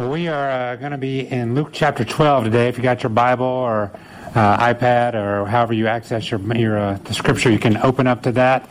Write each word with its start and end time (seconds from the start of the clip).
Well, 0.00 0.12
we 0.12 0.28
are 0.28 0.50
uh, 0.50 0.76
going 0.76 0.92
to 0.92 0.96
be 0.96 1.28
in 1.28 1.54
Luke 1.54 1.68
chapter 1.72 2.06
12 2.06 2.44
today. 2.44 2.68
If 2.68 2.78
you 2.78 2.82
got 2.82 3.02
your 3.02 3.10
Bible 3.10 3.44
or 3.44 3.92
uh, 4.34 4.72
iPad 4.72 5.12
or 5.12 5.44
however 5.44 5.74
you 5.74 5.88
access 5.88 6.30
your, 6.30 6.40
your 6.56 6.78
uh, 6.78 6.98
the 7.04 7.12
scripture, 7.12 7.50
you 7.50 7.58
can 7.58 7.76
open 7.76 8.06
up 8.06 8.22
to 8.22 8.32
that. 8.32 8.70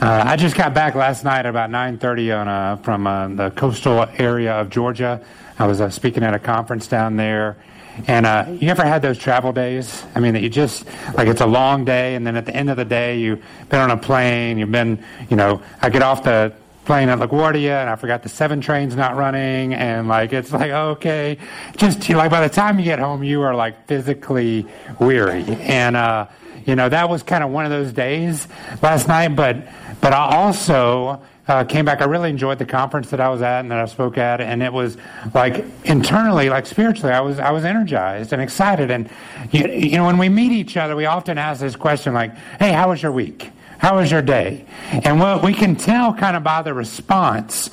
Uh, 0.00 0.24
I 0.24 0.36
just 0.36 0.56
got 0.56 0.72
back 0.72 0.94
last 0.94 1.24
night 1.24 1.40
at 1.40 1.46
about 1.46 1.68
9:30 1.68 2.40
on 2.40 2.48
uh, 2.48 2.76
from 2.76 3.06
uh, 3.06 3.28
the 3.28 3.50
coastal 3.50 4.06
area 4.16 4.54
of 4.54 4.70
Georgia. 4.70 5.22
I 5.58 5.66
was 5.66 5.94
speaking 5.94 6.22
at 6.22 6.32
a 6.32 6.38
conference 6.38 6.86
down 6.86 7.16
there. 7.16 7.58
And 8.06 8.62
you 8.62 8.70
ever 8.70 8.86
had 8.86 9.02
those 9.02 9.18
travel 9.18 9.52
days? 9.52 10.02
I 10.14 10.20
mean, 10.20 10.32
that 10.32 10.42
you 10.42 10.48
just 10.48 10.86
like 11.12 11.28
it's 11.28 11.42
a 11.42 11.46
long 11.46 11.84
day, 11.84 12.14
and 12.14 12.26
then 12.26 12.34
at 12.34 12.46
the 12.46 12.56
end 12.56 12.70
of 12.70 12.78
the 12.78 12.86
day, 12.86 13.20
you've 13.20 13.44
been 13.68 13.80
on 13.80 13.90
a 13.90 13.98
plane. 13.98 14.56
You've 14.56 14.72
been, 14.72 15.04
you 15.28 15.36
know, 15.36 15.60
I 15.82 15.90
get 15.90 16.00
off 16.00 16.22
the 16.22 16.54
playing 16.84 17.08
at 17.08 17.18
LaGuardia 17.18 17.80
and 17.80 17.88
I 17.88 17.96
forgot 17.96 18.22
the 18.22 18.28
seven 18.28 18.60
train's 18.60 18.96
not 18.96 19.16
running 19.16 19.74
and 19.74 20.08
like 20.08 20.32
it's 20.32 20.52
like 20.52 20.70
okay. 20.70 21.38
Just 21.76 22.08
like 22.10 22.30
by 22.30 22.46
the 22.46 22.52
time 22.52 22.78
you 22.78 22.84
get 22.84 22.98
home 22.98 23.22
you 23.22 23.42
are 23.42 23.54
like 23.54 23.86
physically 23.86 24.66
weary. 24.98 25.44
And 25.44 25.96
uh 25.96 26.26
you 26.66 26.76
know 26.76 26.88
that 26.88 27.08
was 27.08 27.22
kind 27.22 27.42
of 27.44 27.50
one 27.50 27.64
of 27.64 27.70
those 27.70 27.92
days 27.92 28.48
last 28.82 29.08
night 29.08 29.28
but 29.28 29.66
but 30.00 30.12
I 30.12 30.36
also 30.36 31.22
uh, 31.48 31.64
came 31.64 31.84
back. 31.84 32.00
I 32.00 32.04
really 32.04 32.30
enjoyed 32.30 32.58
the 32.58 32.64
conference 32.64 33.10
that 33.10 33.20
I 33.20 33.28
was 33.28 33.42
at 33.42 33.60
and 33.60 33.70
that 33.72 33.78
I 33.78 33.86
spoke 33.86 34.16
at 34.16 34.40
and 34.40 34.62
it 34.62 34.72
was 34.72 34.96
like 35.34 35.64
internally 35.84 36.48
like 36.48 36.66
spiritually 36.66 37.12
I 37.12 37.20
was 37.20 37.38
I 37.38 37.50
was 37.50 37.64
energized 37.64 38.32
and 38.32 38.42
excited. 38.42 38.90
And 38.90 39.08
you, 39.50 39.68
you 39.68 39.96
know 39.96 40.04
when 40.06 40.18
we 40.18 40.28
meet 40.28 40.52
each 40.52 40.76
other 40.76 40.96
we 40.96 41.06
often 41.06 41.38
ask 41.38 41.60
this 41.60 41.76
question 41.76 42.14
like 42.14 42.34
hey 42.58 42.72
how 42.72 42.90
was 42.90 43.02
your 43.02 43.12
week 43.12 43.52
how 43.82 43.96
was 43.96 44.12
your 44.12 44.22
day? 44.22 44.64
And 44.92 45.18
what 45.18 45.42
we 45.42 45.52
can 45.52 45.74
tell 45.74 46.14
kind 46.14 46.36
of 46.36 46.44
by 46.44 46.62
the 46.62 46.72
response 46.72 47.66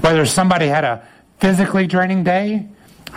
whether 0.00 0.24
somebody 0.24 0.66
had 0.66 0.84
a 0.84 1.06
physically 1.38 1.86
draining 1.86 2.24
day 2.24 2.66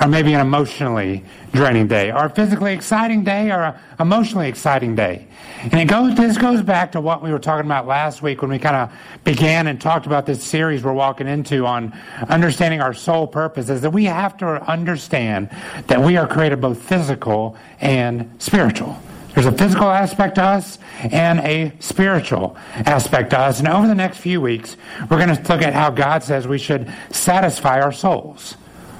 or 0.01 0.09
maybe 0.09 0.33
an 0.33 0.41
emotionally 0.41 1.23
draining 1.53 1.87
day, 1.87 2.11
or 2.11 2.25
a 2.25 2.29
physically 2.29 2.73
exciting 2.73 3.23
day 3.23 3.49
or 3.49 3.61
an 3.61 3.75
emotionally 3.97 4.49
exciting 4.49 4.93
day. 4.93 5.25
And 5.61 5.75
it 5.75 5.85
goes, 5.85 6.15
this 6.15 6.37
goes 6.37 6.61
back 6.61 6.91
to 6.93 6.99
what 6.99 7.23
we 7.23 7.31
were 7.31 7.39
talking 7.39 7.65
about 7.65 7.87
last 7.87 8.21
week 8.21 8.41
when 8.41 8.51
we 8.51 8.59
kind 8.59 8.75
of 8.75 8.91
began 9.23 9.67
and 9.67 9.79
talked 9.79 10.05
about 10.05 10.25
this 10.25 10.43
series 10.43 10.83
we're 10.83 10.91
walking 10.91 11.27
into 11.27 11.65
on 11.65 11.97
understanding 12.27 12.81
our 12.81 12.93
soul 12.93 13.25
purpose 13.25 13.69
is 13.69 13.79
that 13.79 13.91
we 13.91 14.03
have 14.03 14.35
to 14.37 14.45
understand 14.69 15.49
that 15.87 16.01
we 16.01 16.17
are 16.17 16.27
created 16.27 16.59
both 16.59 16.81
physical 16.81 17.55
and 17.79 18.29
spiritual. 18.39 18.99
There's 19.33 19.47
a 19.47 19.51
physical 19.51 19.89
aspect 19.89 20.35
to 20.35 20.43
us 20.43 20.77
and 20.99 21.39
a 21.39 21.73
spiritual 21.79 22.55
aspect 22.75 23.31
to 23.31 23.39
us. 23.39 23.59
And 23.59 23.67
over 23.67 23.87
the 23.87 23.95
next 23.95 24.17
few 24.17 24.39
weeks, 24.39 24.77
we're 25.09 25.17
going 25.17 25.35
to 25.35 25.53
look 25.53 25.61
at 25.61 25.73
how 25.73 25.89
God 25.89 26.23
says 26.23 26.47
we 26.47 26.59
should 26.59 26.91
satisfy 27.09 27.81
our 27.81 27.91
souls. 27.91 28.53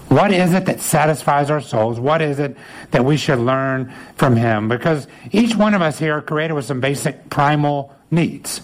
What 0.10 0.32
is 0.32 0.54
it 0.54 0.66
that 0.66 0.80
satisfies 0.80 1.50
our 1.50 1.62
souls? 1.62 2.00
What 2.00 2.22
is 2.22 2.40
it 2.40 2.56
that 2.92 3.04
we 3.06 3.18
should 3.18 3.40
learn 3.40 3.94
from 4.16 4.36
Him? 4.36 4.70
Because 4.70 5.08
each 5.32 5.56
one 5.56 5.74
of 5.74 5.82
us 5.82 5.98
here 5.98 6.18
are 6.18 6.22
created 6.22 6.54
with 6.54 6.66
some 6.66 6.80
basic 6.80 7.30
primal 7.30 7.94
needs. 8.14 8.62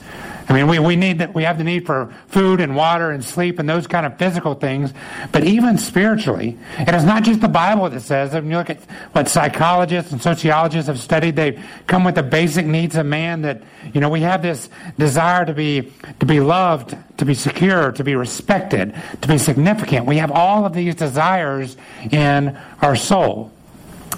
I 0.49 0.53
mean, 0.53 0.67
we, 0.67 0.79
we 0.79 0.95
need 0.95 1.19
that 1.19 1.35
we 1.35 1.43
have 1.43 1.59
the 1.59 1.63
need 1.63 1.85
for 1.85 2.11
food 2.27 2.59
and 2.59 2.75
water 2.75 3.11
and 3.11 3.23
sleep 3.23 3.59
and 3.59 3.69
those 3.69 3.85
kind 3.85 4.03
of 4.03 4.17
physical 4.17 4.55
things, 4.55 4.91
but 5.31 5.43
even 5.43 5.77
spiritually, 5.77 6.57
it 6.79 6.93
is 6.95 7.03
not 7.03 7.21
just 7.21 7.39
the 7.41 7.47
Bible 7.47 7.87
that 7.87 8.01
says. 8.01 8.33
When 8.33 8.49
you 8.49 8.57
look 8.57 8.71
at 8.71 8.81
what 9.11 9.27
psychologists 9.27 10.11
and 10.11 10.19
sociologists 10.19 10.87
have 10.87 10.99
studied, 10.99 11.35
they 11.35 11.61
come 11.85 12.03
with 12.03 12.15
the 12.15 12.23
basic 12.23 12.65
needs 12.65 12.95
of 12.95 13.05
man. 13.05 13.43
That 13.43 13.61
you 13.93 14.01
know, 14.01 14.09
we 14.09 14.21
have 14.21 14.41
this 14.41 14.69
desire 14.97 15.45
to 15.45 15.53
be 15.53 15.93
to 16.19 16.25
be 16.25 16.39
loved, 16.39 16.97
to 17.17 17.25
be 17.25 17.35
secure, 17.35 17.91
to 17.91 18.03
be 18.03 18.15
respected, 18.15 18.95
to 19.21 19.27
be 19.27 19.37
significant. 19.37 20.07
We 20.07 20.17
have 20.17 20.31
all 20.31 20.65
of 20.65 20.73
these 20.73 20.95
desires 20.95 21.77
in 22.09 22.57
our 22.81 22.95
soul. 22.95 23.51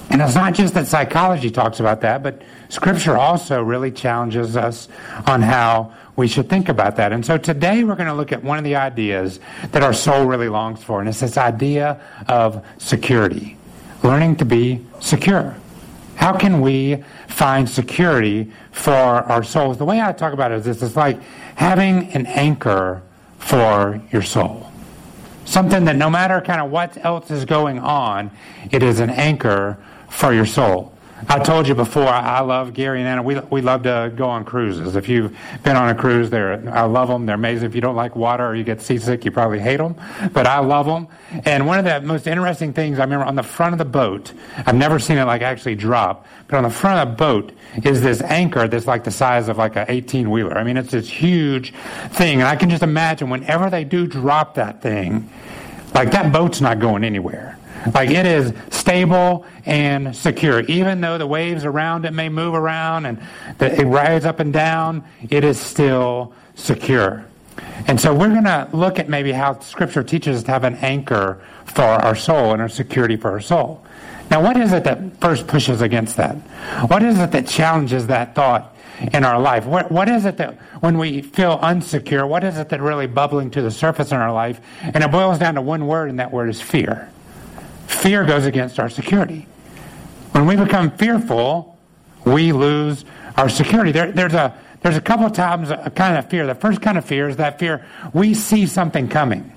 And 0.10 0.22
it's 0.22 0.36
not 0.36 0.54
just 0.54 0.74
that 0.74 0.88
psychology 0.88 1.50
talks 1.50 1.80
about 1.80 2.02
that, 2.02 2.22
but 2.22 2.42
Scripture 2.70 3.18
also 3.18 3.64
really 3.64 3.92
challenges 3.92 4.58
us 4.58 4.90
on 5.26 5.42
how 5.42 5.94
we 6.16 6.28
should 6.28 6.50
think 6.50 6.70
about 6.70 6.98
that. 6.98 7.14
And 7.14 7.26
so 7.26 7.38
today 7.38 7.84
we're 7.84 7.96
going 7.96 8.08
to 8.08 8.14
look 8.14 8.32
at 8.32 8.44
one 8.44 8.58
of 8.58 8.64
the 8.64 8.76
ideas 8.76 9.40
that 9.72 9.84
our 9.84 9.94
soul 9.94 10.26
really 10.26 10.50
longs 10.50 10.84
for, 10.84 11.00
and 11.00 11.08
it's 11.08 11.22
this 11.22 11.38
idea 11.38 12.02
of 12.28 12.66
security, 12.78 13.58
learning 14.04 14.36
to 14.38 14.46
be 14.46 14.86
secure. 15.00 15.56
How 16.16 16.38
can 16.38 16.62
we 16.62 17.04
find 17.28 17.70
security 17.70 18.52
for 18.72 18.92
our 18.92 19.44
souls? 19.44 19.78
The 19.78 19.86
way 19.86 20.02
I 20.02 20.12
talk 20.12 20.34
about 20.34 20.52
it 20.52 20.60
is 20.60 20.66
this 20.66 20.84
it's 20.84 20.96
like 20.96 21.20
having 21.56 22.10
an 22.14 22.28
anchor 22.28 23.02
for 23.40 24.02
your 24.12 24.22
soul. 24.22 24.71
Something 25.52 25.84
that 25.84 25.98
no 25.98 26.10
matter 26.10 26.40
kind 26.40 26.62
of 26.62 26.72
what 26.72 26.98
else 27.04 27.30
is 27.30 27.44
going 27.44 27.78
on, 27.78 28.32
it 28.72 28.82
is 28.82 29.02
an 29.02 29.10
anchor 29.10 29.78
for 30.08 30.34
your 30.34 30.46
soul. 30.46 30.94
I 31.28 31.40
told 31.40 31.68
you 31.68 31.76
before, 31.76 32.08
I 32.08 32.40
love 32.42 32.74
Gary 32.74 33.00
and 33.00 33.08
Anna. 33.08 33.22
We, 33.22 33.40
we 33.40 33.62
love 33.62 33.84
to 33.84 34.12
go 34.16 34.28
on 34.28 34.44
cruises. 34.44 34.96
If 34.96 35.08
you've 35.08 35.38
been 35.64 35.76
on 35.76 35.90
a 35.90 35.96
cruise, 35.96 36.30
they're, 36.30 36.68
I 36.74 36.84
love 36.84 37.08
them. 37.08 37.26
They're 37.26 37.36
amazing. 37.36 37.68
If 37.68 37.76
you 37.76 37.82
don't 37.82 37.96
like 37.96 38.16
water 38.16 38.46
or 38.46 38.56
you 38.56 38.64
get 38.64 38.82
seasick, 38.82 39.24
you 39.24 39.32
probably 39.32 39.60
hate 39.60 39.78
them. 39.78 39.96
But 40.34 40.48
I 40.48 40.60
love 40.60 40.86
them. 40.86 41.08
And 41.46 41.68
one 41.68 41.80
of 41.80 41.86
the 41.86 42.02
most 42.02 42.28
interesting 42.28 42.74
things 42.74 43.00
I 43.00 43.04
remember 43.04 43.26
on 43.26 43.36
the 43.36 43.44
front 43.44 43.74
of 43.74 43.80
the 43.80 43.86
boat, 43.86 44.34
I've 44.58 44.76
never 44.76 45.00
seen 45.00 45.18
it 45.18 45.26
like 45.26 45.42
actually 45.42 45.76
drop, 45.76 46.26
but 46.48 46.58
on 46.58 46.64
the 46.64 46.70
front 46.70 47.00
of 47.00 47.10
the 47.10 47.24
boat 47.24 47.52
is 47.84 48.02
this 48.02 48.22
anchor 48.22 48.68
that's 48.68 48.88
like 48.88 49.04
the 49.04 49.12
size 49.12 49.48
of 49.48 49.58
like 49.58 49.76
an 49.76 49.86
18 49.88 50.30
wheeler. 50.30 50.58
I 50.58 50.64
mean, 50.64 50.78
it's 50.78 50.92
this 50.92 51.10
huge 51.10 51.74
thing. 52.10 52.40
And 52.40 52.48
I 52.48 52.56
can 52.56 52.70
just 52.70 52.84
imagine 52.84 53.30
whenever 53.30 53.70
they 53.70 53.84
do 53.84 54.08
drop 54.08 54.56
that 54.56 54.82
thing, 54.82 55.30
like 55.94 56.12
that 56.12 56.32
boat's 56.32 56.62
not 56.62 56.80
going 56.80 57.04
anywhere. 57.04 57.58
Like 57.94 58.10
it 58.10 58.26
is 58.26 58.54
stable 58.70 59.46
and 59.66 60.16
secure. 60.16 60.62
Even 60.62 61.02
though 61.02 61.18
the 61.18 61.28
waves 61.28 61.66
around 61.66 62.06
it 62.06 62.12
may 62.12 62.30
move 62.30 62.54
around 62.54 63.06
and 63.06 63.20
it 63.60 63.86
rides 63.86 64.26
up 64.26 64.40
and 64.40 64.54
down, 64.54 65.04
it 65.30 65.44
is 65.44 65.60
still 65.60 66.34
secure. 66.56 67.26
And 67.88 68.00
so 68.00 68.14
we're 68.14 68.30
going 68.30 68.44
to 68.44 68.70
look 68.74 69.00
at 69.00 69.10
maybe 69.10 69.32
how 69.32 69.60
Scripture 69.60 70.04
teaches 70.04 70.38
us 70.38 70.44
to 70.44 70.52
have 70.52 70.64
an 70.64 70.76
anchor 70.76 71.42
for 71.66 71.84
our 71.84 72.16
soul 72.16 72.54
and 72.54 72.62
our 72.62 72.70
security 72.70 73.18
for 73.18 73.32
our 73.32 73.42
soul. 73.42 73.84
Now, 74.30 74.42
what 74.42 74.56
is 74.56 74.72
it 74.72 74.86
that 74.86 75.20
first 75.20 75.48
pushes 75.48 75.82
against 75.82 76.18
that? 76.18 76.36
What 76.88 77.04
is 77.04 77.20
it 77.20 77.32
that 77.32 77.48
challenges 77.48 78.08
that 78.08 78.34
thought 78.34 78.76
in 79.14 79.26
our 79.26 79.40
life? 79.40 79.66
What, 79.66 79.92
what 79.92 80.08
is 80.08 80.26
it 80.26 80.38
that 80.38 80.58
when 80.80 80.98
we 80.98 81.22
feel 81.22 81.60
unsecure, 81.60 82.28
what 82.28 82.44
is 82.44 82.58
it 82.58 82.70
that 82.70 82.80
really 82.82 83.08
bubbling 83.08 83.52
to 83.52 83.62
the 83.62 83.72
surface 83.72 84.12
in 84.12 84.18
our 84.18 84.32
life? 84.32 84.62
And 84.82 85.04
it 85.04 85.12
boils 85.12 85.38
down 85.38 85.56
to 85.56 85.62
one 85.62 85.86
word, 85.88 86.10
and 86.10 86.20
that 86.20 86.32
word 86.32 86.50
is 86.50 86.62
fear. 86.62 87.10
Fear 88.02 88.26
goes 88.26 88.48
against 88.48 88.80
our 88.80 88.90
security. 88.90 89.46
When 90.32 90.48
we 90.48 90.56
become 90.56 90.90
fearful, 90.90 91.78
we 92.26 92.52
lose 92.52 93.06
our 93.38 93.48
security. 93.48 93.92
There, 93.92 94.12
there's 94.12 94.34
a 94.34 94.58
there's 94.82 94.98
a 94.98 95.02
couple 95.02 95.28
of 95.28 95.34
times 95.34 95.70
a 95.70 95.92
kind 95.92 96.18
of 96.18 96.28
fear. 96.28 96.48
The 96.48 96.56
first 96.56 96.82
kind 96.82 96.98
of 96.98 97.06
fear 97.06 97.30
is 97.30 97.38
that 97.38 97.60
fear 97.60 97.86
we 98.12 98.34
see 98.34 98.66
something 98.66 99.08
coming, 99.08 99.52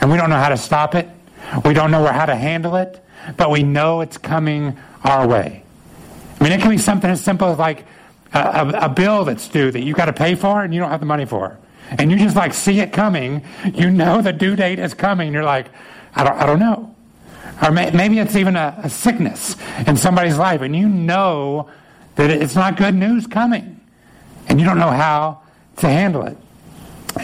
and 0.00 0.10
we 0.10 0.16
don't 0.16 0.30
know 0.30 0.38
how 0.38 0.48
to 0.48 0.56
stop 0.56 0.94
it. 0.94 1.06
We 1.62 1.74
don't 1.74 1.90
know 1.90 2.06
how 2.06 2.24
to 2.24 2.34
handle 2.34 2.76
it, 2.76 3.04
but 3.36 3.50
we 3.50 3.62
know 3.62 4.00
it's 4.00 4.16
coming 4.16 4.78
our 5.04 5.28
way. 5.28 5.62
I 6.40 6.44
mean, 6.44 6.54
it 6.54 6.62
can 6.62 6.70
be 6.70 6.78
something 6.78 7.10
as 7.10 7.22
simple 7.22 7.48
as 7.48 7.58
like 7.58 7.84
a, 8.32 8.38
a, 8.38 8.68
a 8.86 8.88
bill 8.88 9.26
that's 9.26 9.46
due 9.48 9.70
that 9.70 9.80
you've 9.82 9.98
got 9.98 10.06
to 10.06 10.14
pay 10.14 10.34
for 10.34 10.62
and 10.62 10.72
you 10.72 10.80
don't 10.80 10.90
have 10.90 11.00
the 11.00 11.06
money 11.06 11.26
for, 11.26 11.58
and 11.90 12.10
you 12.10 12.16
just 12.16 12.36
like 12.36 12.54
see 12.54 12.80
it 12.80 12.90
coming. 12.94 13.44
You 13.74 13.90
know 13.90 14.22
the 14.22 14.32
due 14.32 14.56
date 14.56 14.78
is 14.78 14.94
coming. 14.94 15.34
You're 15.34 15.44
like, 15.44 15.66
I 16.14 16.24
don't, 16.24 16.36
I 16.38 16.46
don't 16.46 16.58
know. 16.58 16.94
Or 17.62 17.70
may, 17.70 17.90
maybe 17.90 18.18
it's 18.18 18.36
even 18.36 18.56
a, 18.56 18.78
a 18.82 18.90
sickness 18.90 19.56
in 19.86 19.96
somebody's 19.96 20.38
life, 20.38 20.62
and 20.62 20.74
you 20.74 20.88
know 20.88 21.68
that 22.16 22.30
it's 22.30 22.54
not 22.54 22.76
good 22.76 22.94
news 22.94 23.26
coming, 23.26 23.80
and 24.48 24.58
you 24.58 24.66
don't 24.66 24.78
know 24.78 24.90
how 24.90 25.42
to 25.78 25.88
handle 25.88 26.26
it. 26.26 26.38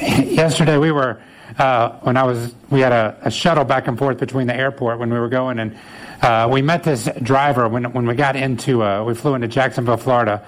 Yesterday, 0.00 0.78
we 0.78 0.90
were 0.90 1.22
uh, 1.58 1.90
when 2.00 2.16
I 2.16 2.24
was 2.24 2.54
we 2.70 2.80
had 2.80 2.92
a, 2.92 3.16
a, 3.22 3.30
shuttle 3.30 3.64
back 3.64 3.86
and 3.86 3.96
forth 3.96 4.18
between 4.18 4.46
the 4.46 4.54
airport 4.54 4.98
when 4.98 5.10
we 5.10 5.18
were 5.18 5.28
going, 5.28 5.58
and 5.58 5.76
uh, 6.20 6.48
we 6.50 6.60
met 6.60 6.82
this 6.82 7.08
driver 7.22 7.68
when 7.68 7.92
when 7.92 8.06
we 8.06 8.14
got 8.14 8.36
into 8.36 8.82
uh, 8.82 9.04
we 9.04 9.14
flew 9.14 9.34
into 9.34 9.48
Jacksonville, 9.48 9.96
Florida, 9.96 10.44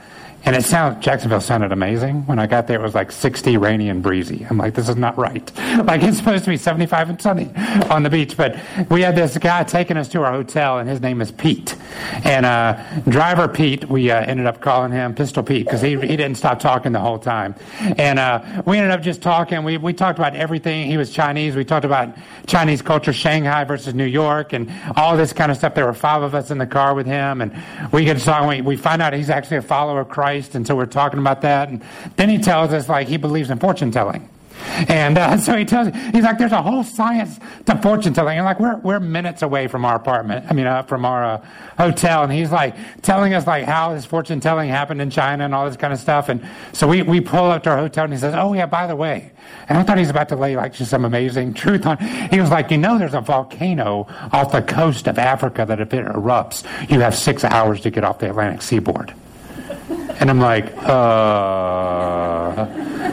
and 0.48 0.56
it 0.56 0.64
sounded, 0.64 1.02
Jacksonville 1.02 1.42
sounded 1.42 1.72
amazing. 1.72 2.24
When 2.24 2.38
I 2.38 2.46
got 2.46 2.66
there, 2.66 2.80
it 2.80 2.82
was 2.82 2.94
like 2.94 3.12
60, 3.12 3.58
rainy, 3.58 3.90
and 3.90 4.02
breezy. 4.02 4.46
I'm 4.48 4.56
like, 4.56 4.72
this 4.72 4.88
is 4.88 4.96
not 4.96 5.18
right. 5.18 5.52
Like, 5.88 6.02
it's 6.02 6.18
supposed 6.18 6.44
to 6.44 6.50
be 6.50 6.56
75 6.56 7.10
and 7.10 7.22
sunny 7.22 7.50
on 7.88 8.02
the 8.02 8.10
beach. 8.10 8.36
But 8.36 8.58
we 8.90 9.02
had 9.02 9.14
this 9.14 9.38
guy 9.38 9.62
taking 9.62 9.96
us 9.96 10.08
to 10.08 10.22
our 10.22 10.32
hotel, 10.32 10.78
and 10.78 10.88
his 10.88 11.00
name 11.00 11.20
is 11.20 11.30
Pete. 11.30 11.76
And 12.24 12.44
uh, 12.44 12.82
driver 13.08 13.46
Pete, 13.46 13.88
we 13.88 14.10
uh, 14.10 14.20
ended 14.20 14.46
up 14.46 14.60
calling 14.60 14.90
him 14.90 15.14
Pistol 15.14 15.42
Pete 15.42 15.64
because 15.64 15.80
he, 15.80 15.90
he 15.90 16.16
didn't 16.16 16.34
stop 16.34 16.58
talking 16.58 16.92
the 16.92 17.00
whole 17.00 17.18
time. 17.18 17.54
And 17.80 18.18
uh, 18.18 18.62
we 18.66 18.76
ended 18.76 18.90
up 18.90 19.02
just 19.02 19.22
talking. 19.22 19.62
We, 19.62 19.76
we 19.76 19.92
talked 19.92 20.18
about 20.18 20.34
everything. 20.34 20.90
He 20.90 20.96
was 20.96 21.10
Chinese. 21.10 21.54
We 21.54 21.64
talked 21.64 21.84
about 21.84 22.16
Chinese 22.46 22.82
culture, 22.82 23.12
Shanghai 23.12 23.64
versus 23.64 23.94
New 23.94 24.04
York, 24.04 24.52
and 24.52 24.72
all 24.96 25.16
this 25.16 25.32
kind 25.32 25.52
of 25.52 25.58
stuff. 25.58 25.74
There 25.74 25.86
were 25.86 25.94
five 25.94 26.22
of 26.22 26.34
us 26.34 26.50
in 26.50 26.58
the 26.58 26.66
car 26.66 26.94
with 26.94 27.06
him. 27.06 27.40
And 27.40 27.52
we 27.92 28.04
get 28.04 28.18
to 28.18 28.24
talk, 28.24 28.48
we, 28.48 28.62
we 28.62 28.76
find 28.76 29.00
out 29.00 29.12
he's 29.12 29.30
actually 29.30 29.58
a 29.58 29.62
follower 29.62 30.00
of 30.00 30.08
Christ. 30.08 30.37
Christ, 30.38 30.54
and 30.54 30.66
so 30.66 30.76
we're 30.76 30.86
talking 30.86 31.18
about 31.18 31.42
that. 31.42 31.68
And 31.68 31.82
then 32.16 32.28
he 32.28 32.38
tells 32.38 32.72
us 32.72 32.88
like 32.88 33.08
he 33.08 33.16
believes 33.16 33.50
in 33.50 33.58
fortune 33.58 33.90
telling. 33.90 34.28
And 34.88 35.18
uh, 35.18 35.36
so 35.38 35.56
he 35.56 35.64
tells, 35.64 35.94
he's 36.12 36.24
like, 36.24 36.38
there's 36.38 36.52
a 36.52 36.62
whole 36.62 36.84
science 36.84 37.38
to 37.66 37.76
fortune 37.80 38.12
telling. 38.12 38.38
And 38.38 38.44
like, 38.44 38.60
we're, 38.60 38.76
we're 38.76 39.00
minutes 39.00 39.42
away 39.42 39.66
from 39.66 39.84
our 39.84 39.96
apartment, 39.96 40.46
I 40.48 40.54
mean, 40.54 40.66
uh, 40.66 40.82
from 40.82 41.04
our 41.04 41.24
uh, 41.24 41.46
hotel. 41.76 42.22
And 42.24 42.32
he's 42.32 42.50
like 42.50 42.76
telling 43.02 43.34
us 43.34 43.46
like 43.46 43.64
how 43.64 43.94
his 43.94 44.04
fortune 44.04 44.40
telling 44.40 44.68
happened 44.68 45.00
in 45.00 45.10
China 45.10 45.44
and 45.44 45.54
all 45.54 45.66
this 45.66 45.76
kind 45.76 45.92
of 45.92 45.98
stuff. 45.98 46.28
And 46.28 46.46
so 46.72 46.86
we, 46.86 47.02
we 47.02 47.20
pull 47.20 47.50
up 47.50 47.62
to 47.64 47.70
our 47.70 47.78
hotel 47.78 48.04
and 48.04 48.12
he 48.12 48.18
says, 48.18 48.34
oh 48.36 48.52
yeah, 48.54 48.66
by 48.66 48.86
the 48.86 48.96
way. 48.96 49.32
And 49.68 49.78
I 49.78 49.82
thought 49.82 49.96
he 49.96 50.02
was 50.02 50.10
about 50.10 50.28
to 50.30 50.36
lay 50.36 50.56
like 50.56 50.74
just 50.74 50.90
some 50.90 51.04
amazing 51.04 51.54
truth 51.54 51.86
on. 51.86 51.98
He 51.98 52.40
was 52.40 52.50
like, 52.50 52.70
you 52.70 52.78
know, 52.78 52.98
there's 52.98 53.14
a 53.14 53.20
volcano 53.20 54.06
off 54.32 54.52
the 54.52 54.62
coast 54.62 55.06
of 55.06 55.18
Africa 55.18 55.64
that 55.66 55.80
if 55.80 55.92
it 55.92 56.04
erupts, 56.06 56.64
you 56.90 57.00
have 57.00 57.14
six 57.14 57.44
hours 57.44 57.80
to 57.82 57.90
get 57.90 58.04
off 58.04 58.18
the 58.18 58.30
Atlantic 58.30 58.62
seaboard. 58.62 59.14
And 60.20 60.30
I'm 60.30 60.40
like, 60.40 60.72
uh, 60.78 62.66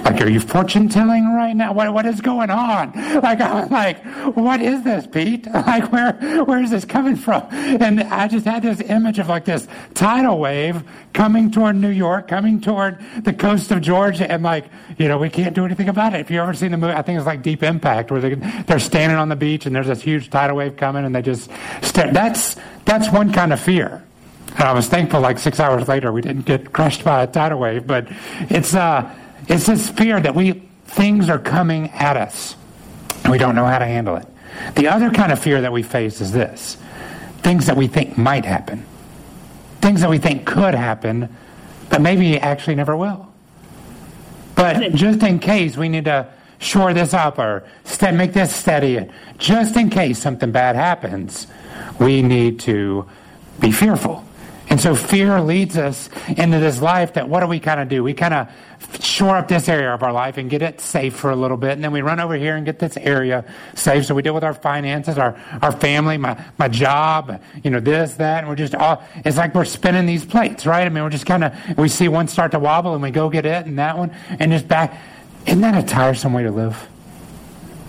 like, 0.05 0.21
are 0.21 0.29
you 0.29 0.39
fortune 0.39 0.89
telling 0.89 1.33
right 1.33 1.55
now? 1.55 1.73
What, 1.73 1.93
what 1.93 2.05
is 2.05 2.21
going 2.21 2.49
on? 2.49 2.91
Like, 3.21 3.41
I'm 3.41 3.69
like, 3.69 4.03
what 4.35 4.61
is 4.61 4.83
this, 4.83 5.07
Pete? 5.07 5.47
Like, 5.65 5.91
where, 5.91 6.13
where 6.43 6.61
is 6.61 6.69
this 6.69 6.85
coming 6.85 7.15
from? 7.15 7.47
And 7.51 8.01
I 8.01 8.27
just 8.27 8.45
had 8.45 8.61
this 8.61 8.81
image 8.81 9.17
of 9.17 9.27
like 9.29 9.45
this 9.45 9.67
tidal 9.95 10.37
wave 10.37 10.83
coming 11.13 11.49
toward 11.49 11.75
New 11.75 11.89
York, 11.89 12.27
coming 12.27 12.61
toward 12.61 13.03
the 13.23 13.33
coast 13.33 13.71
of 13.71 13.81
Georgia, 13.81 14.31
and 14.31 14.43
like, 14.43 14.65
you 14.97 15.07
know, 15.07 15.17
we 15.17 15.29
can't 15.29 15.55
do 15.55 15.65
anything 15.65 15.89
about 15.89 16.13
it. 16.13 16.19
If 16.19 16.29
you've 16.29 16.41
ever 16.41 16.53
seen 16.53 16.71
the 16.71 16.77
movie, 16.77 16.93
I 16.93 17.01
think 17.01 17.17
it's 17.17 17.25
like 17.25 17.41
Deep 17.41 17.63
Impact, 17.63 18.11
where 18.11 18.21
they, 18.21 18.35
they're 18.35 18.79
standing 18.79 19.17
on 19.17 19.29
the 19.29 19.35
beach 19.35 19.65
and 19.65 19.75
there's 19.75 19.87
this 19.87 20.03
huge 20.03 20.29
tidal 20.29 20.57
wave 20.57 20.77
coming, 20.77 21.03
and 21.03 21.15
they 21.15 21.23
just 21.23 21.49
stare. 21.81 22.13
That's 22.13 22.55
that's 22.85 23.11
one 23.11 23.33
kind 23.33 23.51
of 23.51 23.59
fear. 23.59 24.03
And 24.57 24.63
I 24.63 24.73
was 24.73 24.87
thankful 24.87 25.19
like 25.19 25.37
six 25.37 25.59
hours 25.59 25.87
later 25.87 26.11
we 26.11 26.21
didn't 26.21 26.45
get 26.45 26.71
crushed 26.71 27.03
by 27.03 27.23
a 27.23 27.27
tidal 27.27 27.59
wave, 27.59 27.85
but 27.85 28.07
it's, 28.49 28.73
uh, 28.73 29.13
it's 29.47 29.65
this 29.65 29.89
fear 29.89 30.19
that 30.19 30.33
we, 30.33 30.63
things 30.85 31.29
are 31.29 31.39
coming 31.39 31.89
at 31.91 32.15
us 32.15 32.55
and 33.23 33.31
we 33.31 33.37
don't 33.37 33.55
know 33.55 33.65
how 33.65 33.79
to 33.79 33.85
handle 33.85 34.15
it. 34.15 34.27
The 34.75 34.87
other 34.87 35.09
kind 35.09 35.31
of 35.31 35.39
fear 35.39 35.61
that 35.61 35.71
we 35.71 35.83
face 35.83 36.21
is 36.21 36.31
this 36.31 36.77
things 37.39 37.67
that 37.67 37.77
we 37.77 37.87
think 37.87 38.17
might 38.17 38.45
happen, 38.45 38.85
things 39.81 40.01
that 40.01 40.09
we 40.09 40.17
think 40.17 40.47
could 40.47 40.73
happen, 40.73 41.29
but 41.89 42.01
maybe 42.01 42.39
actually 42.39 42.75
never 42.75 42.95
will. 42.95 43.31
But 44.55 44.93
just 44.95 45.21
in 45.21 45.39
case, 45.39 45.77
we 45.77 45.89
need 45.89 46.05
to 46.05 46.27
shore 46.59 46.93
this 46.93 47.13
up 47.13 47.37
or 47.37 47.67
make 48.01 48.33
this 48.33 48.55
steady. 48.55 49.07
Just 49.37 49.75
in 49.75 49.89
case 49.89 50.17
something 50.17 50.51
bad 50.51 50.75
happens, 50.75 51.47
we 51.99 52.21
need 52.21 52.61
to 52.61 53.07
be 53.59 53.71
fearful. 53.71 54.23
And 54.75 54.81
so 54.81 54.93
fear 54.93 55.39
leads 55.39 55.77
us 55.77 56.09
into 56.27 56.59
this 56.59 56.81
life 56.81 57.13
that 57.13 57.29
what 57.29 57.39
do 57.39 57.47
we 57.47 57.61
kind 57.61 57.79
of 57.79 57.87
do? 57.87 58.03
We 58.03 58.13
kind 58.13 58.33
of 58.33 58.49
shore 59.01 59.37
up 59.37 59.47
this 59.47 59.69
area 59.69 59.93
of 59.93 60.03
our 60.03 60.11
life 60.11 60.35
and 60.35 60.49
get 60.49 60.61
it 60.61 60.81
safe 60.81 61.15
for 61.15 61.31
a 61.31 61.35
little 61.37 61.55
bit. 61.55 61.71
And 61.71 61.81
then 61.81 61.93
we 61.93 62.01
run 62.01 62.19
over 62.19 62.35
here 62.35 62.57
and 62.57 62.65
get 62.65 62.77
this 62.77 62.97
area 62.97 63.45
safe. 63.75 64.05
So 64.05 64.13
we 64.13 64.21
deal 64.21 64.33
with 64.33 64.43
our 64.43 64.53
finances, 64.53 65.17
our, 65.17 65.41
our 65.61 65.71
family, 65.71 66.17
my, 66.17 66.43
my 66.57 66.67
job, 66.67 67.41
you 67.63 67.71
know, 67.71 67.79
this, 67.79 68.15
that. 68.15 68.39
And 68.39 68.49
we're 68.49 68.57
just 68.57 68.75
all, 68.75 69.01
it's 69.23 69.37
like 69.37 69.55
we're 69.55 69.63
spinning 69.63 70.07
these 70.07 70.25
plates, 70.25 70.65
right? 70.65 70.85
I 70.85 70.89
mean, 70.89 71.05
we're 71.05 71.09
just 71.09 71.25
kind 71.25 71.45
of, 71.45 71.77
we 71.77 71.87
see 71.87 72.09
one 72.09 72.27
start 72.27 72.51
to 72.51 72.59
wobble 72.59 72.95
and 72.95 73.01
we 73.01 73.11
go 73.11 73.29
get 73.29 73.45
it 73.45 73.65
and 73.65 73.79
that 73.79 73.97
one 73.97 74.13
and 74.27 74.51
just 74.51 74.67
back. 74.67 75.01
Isn't 75.45 75.61
that 75.61 75.81
a 75.81 75.87
tiresome 75.87 76.33
way 76.33 76.43
to 76.43 76.51
live? 76.51 76.85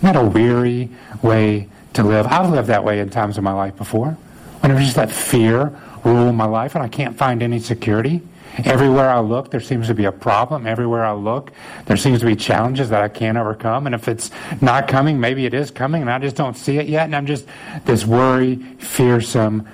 That 0.03 0.15
a 0.15 0.23
weary 0.23 0.91
way 1.21 1.67
to 1.95 2.03
live? 2.03 2.27
I've 2.27 2.49
lived 2.49 2.69
that 2.69 2.85
way 2.85 3.01
in 3.01 3.09
times 3.09 3.37
of 3.37 3.43
my 3.43 3.51
life 3.51 3.75
before. 3.75 4.17
When 4.61 4.71
I 4.71 4.81
just 4.81 4.95
let 4.95 5.11
fear 5.11 5.77
rule 6.07 6.31
my 6.33 6.45
life 6.45 6.75
and 6.75 6.83
I 6.83 6.87
can't 6.87 7.17
find 7.17 7.41
any 7.43 7.59
security. 7.59 8.21
Everywhere 8.65 9.09
I 9.09 9.19
look, 9.19 9.51
there 9.51 9.59
seems 9.59 9.87
to 9.87 9.93
be 9.93 10.05
a 10.05 10.11
problem. 10.11 10.65
Everywhere 10.65 11.05
I 11.05 11.11
look, 11.13 11.51
there 11.85 11.97
seems 11.97 12.21
to 12.21 12.25
be 12.25 12.35
challenges 12.35 12.89
that 12.89 13.03
I 13.03 13.07
can't 13.07 13.37
overcome. 13.37 13.85
And 13.85 13.93
if 13.93 14.07
it's 14.07 14.31
not 14.61 14.87
coming, 14.87 15.19
maybe 15.19 15.45
it 15.45 15.53
is 15.53 15.69
coming 15.69 16.01
and 16.01 16.09
I 16.09 16.17
just 16.17 16.35
don't 16.35 16.57
see 16.57 16.77
it 16.77 16.87
yet. 16.87 17.05
And 17.05 17.15
I'm 17.15 17.27
just 17.27 17.45
this 17.85 18.05
worry, 18.05 18.55
fearsome, 18.55 19.67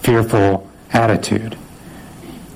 fearful 0.00 0.68
attitude. 0.92 1.56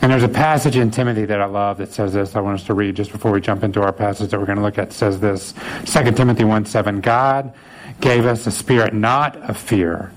And 0.01 0.13
there's 0.13 0.23
a 0.23 0.29
passage 0.29 0.77
in 0.77 0.91
Timothy 0.91 1.25
that 1.25 1.41
I 1.41 1.47
love 1.47 1.79
that 1.79 1.93
says 1.93 2.13
this. 2.13 2.37
I 2.37 2.41
want 2.41 2.61
us 2.61 2.67
to 2.67 2.75
read 2.75 2.97
just 2.97 3.11
before 3.11 3.33
we 3.33 3.41
jump 3.41 3.65
into 3.65 3.83
our 3.83 3.93
passage 3.93 4.31
that 4.31 4.39
we're 4.39 4.47
going 4.47 4.59
to 4.59 4.63
look 4.63 4.79
at. 4.79 4.89
It 4.89 4.93
says 4.93 5.21
this 5.21 5.55
2 5.87 6.13
Timothy 6.13 6.45
1 6.45 6.67
7 6.67 7.01
God 7.01 7.53
gave 8.01 8.27
us 8.27 8.47
a 8.47 8.51
spirit 8.51 8.95
not 8.95 9.37
of 9.37 9.57
fear, 9.57 10.13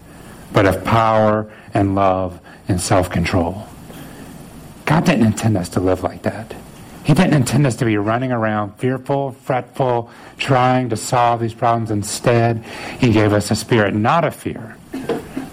but 0.54 0.66
of 0.66 0.84
power 0.84 1.52
and 1.74 1.96
love 1.96 2.40
and 2.68 2.80
self 2.80 3.10
control. 3.10 3.68
God 4.86 5.06
didn't 5.06 5.26
intend 5.26 5.58
us 5.58 5.70
to 5.70 5.80
live 5.80 6.04
like 6.04 6.24
that. 6.24 6.54
He 7.04 7.14
didn't 7.14 7.34
intend 7.34 7.66
us 7.66 7.76
to 7.78 7.86
be 7.86 7.98
running 7.98 8.32
around 8.32 8.76
fearful, 8.76 9.32
fretful, 9.32 10.12
trying 10.38 10.90
to 10.90 10.98
solve 10.98 11.40
these 11.40 11.54
problems. 11.54 11.92
Instead, 11.92 12.64
He 13.00 13.12
gave 13.12 13.34
us 13.34 13.52
a 13.52 13.56
spirit 13.56 13.96
not 13.96 14.24
of 14.24 14.36
fear, 14.36 14.78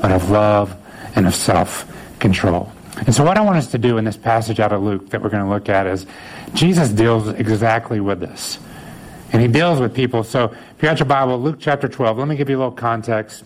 but 0.00 0.12
of 0.12 0.30
love 0.30 0.76
and 1.14 1.26
of 1.26 1.34
self 1.34 1.90
control. 2.18 2.70
And 3.06 3.14
so, 3.14 3.24
what 3.24 3.38
I 3.38 3.40
want 3.42 3.56
us 3.58 3.70
to 3.70 3.78
do 3.78 3.96
in 3.96 4.04
this 4.04 4.16
passage 4.16 4.60
out 4.60 4.72
of 4.72 4.82
Luke 4.82 5.10
that 5.10 5.22
we're 5.22 5.30
going 5.30 5.44
to 5.44 5.48
look 5.48 5.68
at 5.68 5.86
is 5.86 6.06
Jesus 6.52 6.90
deals 6.90 7.28
exactly 7.28 8.00
with 8.00 8.20
this. 8.20 8.58
And 9.32 9.42
he 9.42 9.48
deals 9.48 9.78
with 9.78 9.94
people. 9.94 10.24
So, 10.24 10.46
if 10.46 10.82
you 10.82 10.88
got 10.88 10.98
your 10.98 11.06
Bible, 11.06 11.40
Luke 11.40 11.58
chapter 11.60 11.88
12, 11.88 12.18
let 12.18 12.28
me 12.28 12.36
give 12.36 12.50
you 12.50 12.56
a 12.56 12.58
little 12.58 12.72
context 12.72 13.44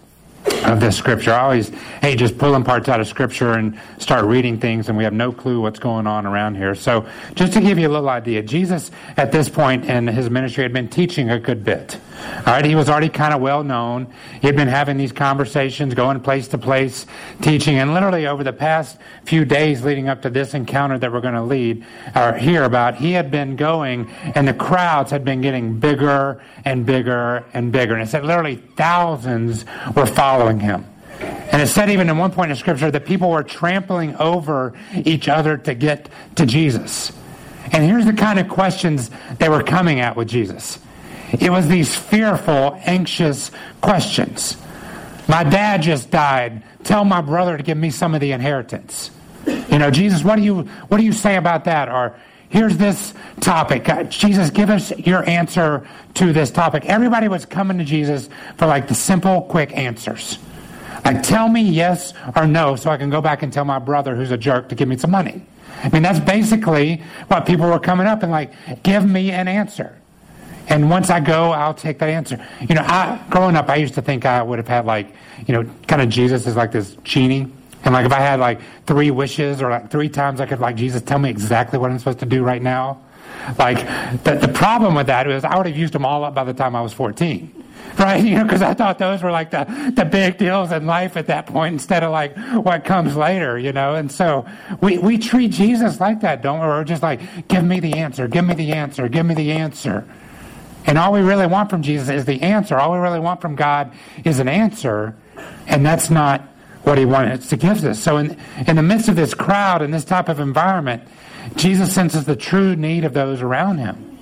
of 0.64 0.80
this 0.80 0.96
scripture. 0.96 1.32
I 1.32 1.40
always 1.40 1.70
hey, 2.00 2.16
just 2.16 2.38
pulling 2.38 2.64
parts 2.64 2.88
out 2.88 3.00
of 3.00 3.06
scripture 3.06 3.52
and 3.52 3.78
start 3.98 4.24
reading 4.24 4.58
things 4.58 4.88
and 4.88 4.98
we 4.98 5.04
have 5.04 5.12
no 5.12 5.32
clue 5.32 5.60
what's 5.60 5.78
going 5.78 6.06
on 6.06 6.26
around 6.26 6.56
here. 6.56 6.74
So 6.74 7.06
just 7.34 7.52
to 7.54 7.60
give 7.60 7.78
you 7.78 7.88
a 7.88 7.90
little 7.90 8.08
idea, 8.08 8.42
Jesus 8.42 8.90
at 9.16 9.32
this 9.32 9.48
point 9.48 9.84
in 9.84 10.06
his 10.06 10.30
ministry 10.30 10.62
had 10.62 10.72
been 10.72 10.88
teaching 10.88 11.30
a 11.30 11.38
good 11.38 11.64
bit. 11.64 11.98
All 12.38 12.54
right, 12.54 12.64
he 12.64 12.76
was 12.76 12.88
already 12.88 13.08
kind 13.08 13.34
of 13.34 13.40
well 13.40 13.64
known. 13.64 14.12
He 14.40 14.46
had 14.46 14.54
been 14.54 14.68
having 14.68 14.96
these 14.96 15.10
conversations, 15.10 15.94
going 15.94 16.20
place 16.20 16.46
to 16.48 16.58
place, 16.58 17.06
teaching, 17.40 17.76
and 17.78 17.94
literally 17.94 18.26
over 18.26 18.44
the 18.44 18.52
past 18.52 18.98
few 19.24 19.44
days 19.44 19.84
leading 19.84 20.08
up 20.08 20.22
to 20.22 20.30
this 20.30 20.54
encounter 20.54 20.98
that 20.98 21.12
we're 21.12 21.20
going 21.20 21.34
to 21.34 21.42
lead 21.42 21.84
or 22.14 22.34
hear 22.34 22.62
about, 22.62 22.94
he 22.94 23.12
had 23.12 23.30
been 23.32 23.56
going, 23.56 24.08
and 24.36 24.46
the 24.46 24.54
crowds 24.54 25.10
had 25.10 25.24
been 25.24 25.40
getting 25.40 25.80
bigger 25.80 26.40
and 26.64 26.86
bigger 26.86 27.44
and 27.54 27.72
bigger. 27.72 27.94
And 27.94 28.02
it 28.04 28.08
said 28.08 28.24
literally 28.24 28.56
thousands 28.76 29.64
were 29.96 30.06
following 30.06 30.31
him. 30.60 30.86
And 31.20 31.60
it 31.60 31.66
said 31.66 31.90
even 31.90 32.08
in 32.08 32.16
one 32.16 32.32
point 32.32 32.50
in 32.50 32.56
Scripture 32.56 32.90
that 32.90 33.04
people 33.04 33.30
were 33.30 33.42
trampling 33.42 34.16
over 34.16 34.72
each 34.94 35.28
other 35.28 35.56
to 35.58 35.74
get 35.74 36.08
to 36.36 36.46
Jesus. 36.46 37.12
And 37.72 37.84
here's 37.84 38.06
the 38.06 38.12
kind 38.12 38.38
of 38.38 38.48
questions 38.48 39.10
they 39.38 39.48
were 39.48 39.62
coming 39.62 40.00
at 40.00 40.16
with 40.16 40.28
Jesus. 40.28 40.78
It 41.32 41.50
was 41.50 41.68
these 41.68 41.94
fearful, 41.94 42.78
anxious 42.84 43.50
questions. 43.80 44.56
My 45.28 45.44
dad 45.44 45.82
just 45.82 46.10
died. 46.10 46.62
Tell 46.84 47.04
my 47.04 47.20
brother 47.20 47.56
to 47.56 47.62
give 47.62 47.78
me 47.78 47.90
some 47.90 48.14
of 48.14 48.20
the 48.20 48.32
inheritance. 48.32 49.10
You 49.46 49.78
know, 49.78 49.90
Jesus, 49.90 50.22
what 50.22 50.36
do 50.36 50.42
you 50.42 50.62
what 50.88 50.98
do 50.98 51.04
you 51.04 51.12
say 51.12 51.36
about 51.36 51.64
that? 51.64 51.88
Or 51.88 52.16
here's 52.52 52.76
this 52.76 53.14
topic. 53.40 53.88
Uh, 53.88 54.04
Jesus, 54.04 54.50
give 54.50 54.70
us 54.70 54.96
your 54.98 55.28
answer 55.28 55.88
to 56.14 56.32
this 56.32 56.50
topic. 56.50 56.84
Everybody 56.84 57.26
was 57.26 57.44
coming 57.46 57.78
to 57.78 57.84
Jesus 57.84 58.28
for 58.58 58.66
like 58.66 58.86
the 58.86 58.94
simple, 58.94 59.42
quick 59.42 59.76
answers. 59.76 60.38
Like, 61.04 61.22
tell 61.22 61.48
me 61.48 61.62
yes 61.62 62.12
or 62.36 62.46
no 62.46 62.76
so 62.76 62.90
I 62.90 62.96
can 62.96 63.10
go 63.10 63.20
back 63.20 63.42
and 63.42 63.52
tell 63.52 63.64
my 63.64 63.78
brother 63.78 64.14
who's 64.14 64.30
a 64.30 64.36
jerk 64.36 64.68
to 64.68 64.74
give 64.74 64.86
me 64.86 64.96
some 64.96 65.10
money. 65.10 65.44
I 65.82 65.88
mean, 65.88 66.02
that's 66.02 66.20
basically 66.20 67.02
what 67.26 67.46
people 67.46 67.68
were 67.68 67.80
coming 67.80 68.06
up 68.06 68.22
and 68.22 68.30
like, 68.30 68.52
give 68.84 69.08
me 69.08 69.32
an 69.32 69.48
answer. 69.48 69.98
And 70.68 70.88
once 70.88 71.10
I 71.10 71.18
go, 71.18 71.50
I'll 71.50 71.74
take 71.74 71.98
that 71.98 72.08
answer. 72.08 72.46
You 72.60 72.76
know, 72.76 72.82
I, 72.82 73.20
growing 73.30 73.56
up, 73.56 73.68
I 73.68 73.76
used 73.76 73.94
to 73.94 74.02
think 74.02 74.24
I 74.24 74.42
would 74.42 74.58
have 74.58 74.68
had 74.68 74.86
like, 74.86 75.12
you 75.46 75.54
know, 75.54 75.68
kind 75.88 76.00
of 76.00 76.08
Jesus 76.08 76.46
is 76.46 76.54
like 76.54 76.70
this 76.70 76.96
genie. 77.02 77.50
And 77.84 77.94
like 77.94 78.06
if 78.06 78.12
I 78.12 78.20
had 78.20 78.38
like 78.40 78.60
three 78.86 79.10
wishes 79.10 79.60
or 79.60 79.70
like 79.70 79.90
three 79.90 80.08
times 80.08 80.40
I 80.40 80.46
could 80.46 80.60
like, 80.60 80.76
Jesus, 80.76 81.02
tell 81.02 81.18
me 81.18 81.30
exactly 81.30 81.78
what 81.78 81.90
I'm 81.90 81.98
supposed 81.98 82.20
to 82.20 82.26
do 82.26 82.42
right 82.42 82.62
now. 82.62 83.00
Like 83.58 83.78
the, 84.24 84.34
the 84.34 84.52
problem 84.52 84.94
with 84.94 85.08
that 85.08 85.28
is 85.28 85.44
I 85.44 85.56
would 85.56 85.66
have 85.66 85.76
used 85.76 85.92
them 85.92 86.04
all 86.04 86.24
up 86.24 86.34
by 86.34 86.44
the 86.44 86.54
time 86.54 86.76
I 86.76 86.82
was 86.82 86.92
14. 86.92 87.64
Right? 87.98 88.24
You 88.24 88.36
know, 88.36 88.44
because 88.44 88.62
I 88.62 88.72
thought 88.72 88.98
those 88.98 89.22
were 89.22 89.30
like 89.30 89.50
the, 89.50 89.92
the 89.94 90.04
big 90.04 90.38
deals 90.38 90.72
in 90.72 90.86
life 90.86 91.16
at 91.16 91.26
that 91.26 91.46
point 91.46 91.74
instead 91.74 92.02
of 92.02 92.12
like 92.12 92.36
what 92.54 92.84
comes 92.84 93.16
later, 93.16 93.58
you 93.58 93.72
know? 93.72 93.96
And 93.96 94.10
so 94.10 94.46
we, 94.80 94.98
we 94.98 95.18
treat 95.18 95.50
Jesus 95.50 96.00
like 96.00 96.20
that, 96.20 96.40
don't 96.40 96.60
we? 96.60 96.66
We're 96.66 96.84
just 96.84 97.02
like, 97.02 97.48
give 97.48 97.64
me 97.64 97.80
the 97.80 97.94
answer, 97.94 98.28
give 98.28 98.46
me 98.46 98.54
the 98.54 98.72
answer, 98.72 99.08
give 99.08 99.26
me 99.26 99.34
the 99.34 99.52
answer. 99.52 100.06
And 100.86 100.98
all 100.98 101.12
we 101.12 101.20
really 101.20 101.46
want 101.46 101.70
from 101.70 101.82
Jesus 101.82 102.08
is 102.08 102.24
the 102.24 102.42
answer. 102.42 102.76
All 102.78 102.92
we 102.92 102.98
really 102.98 103.20
want 103.20 103.40
from 103.40 103.54
God 103.56 103.92
is 104.24 104.38
an 104.38 104.48
answer. 104.48 105.16
And 105.66 105.84
that's 105.84 106.10
not 106.10 106.48
what 106.84 106.98
he 106.98 107.04
wanted 107.04 107.42
to 107.42 107.56
give 107.56 107.84
us. 107.84 107.98
So 107.98 108.16
in, 108.16 108.36
in 108.66 108.76
the 108.76 108.82
midst 108.82 109.08
of 109.08 109.16
this 109.16 109.34
crowd 109.34 109.82
and 109.82 109.92
this 109.92 110.04
type 110.04 110.28
of 110.28 110.40
environment, 110.40 111.02
Jesus 111.56 111.92
senses 111.92 112.24
the 112.24 112.36
true 112.36 112.76
need 112.76 113.04
of 113.04 113.12
those 113.12 113.40
around 113.40 113.78
him. 113.78 114.18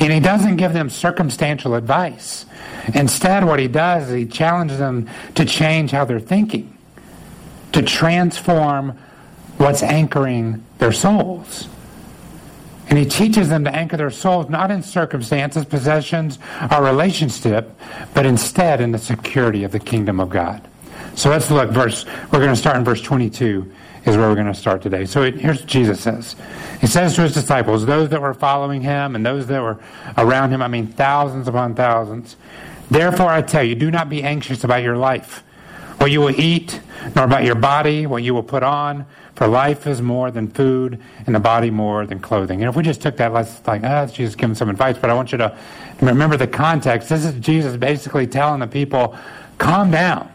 And 0.00 0.12
he 0.12 0.20
doesn't 0.20 0.56
give 0.56 0.72
them 0.72 0.90
circumstantial 0.90 1.74
advice. 1.74 2.46
Instead, 2.94 3.44
what 3.44 3.60
he 3.60 3.68
does 3.68 4.08
is 4.08 4.14
he 4.14 4.26
challenges 4.26 4.78
them 4.78 5.08
to 5.36 5.44
change 5.44 5.92
how 5.92 6.04
they're 6.04 6.18
thinking, 6.18 6.76
to 7.72 7.82
transform 7.82 8.98
what's 9.58 9.82
anchoring 9.82 10.64
their 10.78 10.92
souls. 10.92 11.68
And 12.88 12.98
he 12.98 13.04
teaches 13.04 13.48
them 13.48 13.64
to 13.64 13.74
anchor 13.74 13.96
their 13.96 14.10
souls 14.10 14.50
not 14.50 14.72
in 14.72 14.82
circumstances, 14.82 15.64
possessions, 15.64 16.38
or 16.70 16.82
relationship, 16.82 17.70
but 18.12 18.26
instead 18.26 18.80
in 18.80 18.90
the 18.90 18.98
security 18.98 19.62
of 19.62 19.70
the 19.70 19.78
kingdom 19.78 20.18
of 20.18 20.28
God. 20.30 20.66
So 21.14 21.30
let's 21.30 21.50
look 21.50 21.70
verse 21.70 22.06
we're 22.32 22.38
going 22.38 22.50
to 22.50 22.56
start 22.56 22.76
in 22.76 22.84
verse 22.84 23.02
22 23.02 23.70
is 24.04 24.16
where 24.16 24.28
we're 24.28 24.34
going 24.34 24.46
to 24.46 24.54
start 24.54 24.82
today. 24.82 25.04
So 25.04 25.22
it, 25.22 25.36
here's 25.36 25.60
what 25.60 25.68
Jesus 25.68 26.00
says. 26.00 26.34
He 26.80 26.86
says 26.86 27.14
to 27.14 27.22
his 27.22 27.34
disciples, 27.34 27.86
those 27.86 28.08
that 28.08 28.20
were 28.20 28.34
following 28.34 28.82
him 28.82 29.14
and 29.14 29.24
those 29.24 29.46
that 29.46 29.62
were 29.62 29.78
around 30.18 30.50
him, 30.50 30.60
I 30.60 30.68
mean 30.68 30.88
thousands 30.88 31.46
upon 31.46 31.74
thousands, 31.74 32.36
therefore 32.90 33.28
I 33.28 33.42
tell 33.42 33.62
you, 33.62 33.74
do 33.74 33.90
not 33.90 34.08
be 34.08 34.22
anxious 34.22 34.64
about 34.64 34.82
your 34.82 34.96
life, 34.96 35.44
what 35.98 36.10
you 36.10 36.20
will 36.20 36.38
eat, 36.40 36.80
nor 37.14 37.24
about 37.24 37.44
your 37.44 37.54
body, 37.54 38.06
what 38.06 38.22
you 38.22 38.34
will 38.34 38.42
put 38.42 38.62
on. 38.62 39.06
For 39.36 39.46
life 39.46 39.86
is 39.86 40.02
more 40.02 40.30
than 40.30 40.48
food, 40.48 41.00
and 41.26 41.34
the 41.34 41.40
body 41.40 41.70
more 41.70 42.04
than 42.06 42.20
clothing. 42.20 42.60
And 42.60 42.68
if 42.68 42.76
we 42.76 42.82
just 42.82 43.00
took 43.00 43.16
that, 43.16 43.32
let's 43.32 43.66
like, 43.66 43.82
ah, 43.82 44.06
Jesus 44.06 44.34
giving 44.34 44.54
some 44.54 44.68
advice, 44.68 44.98
but 44.98 45.10
I 45.10 45.14
want 45.14 45.32
you 45.32 45.38
to 45.38 45.56
remember 46.00 46.36
the 46.36 46.46
context. 46.46 47.08
This 47.08 47.24
is 47.24 47.34
Jesus 47.40 47.76
basically 47.76 48.26
telling 48.26 48.60
the 48.60 48.66
people, 48.66 49.16
calm 49.58 49.90
down. 49.90 50.31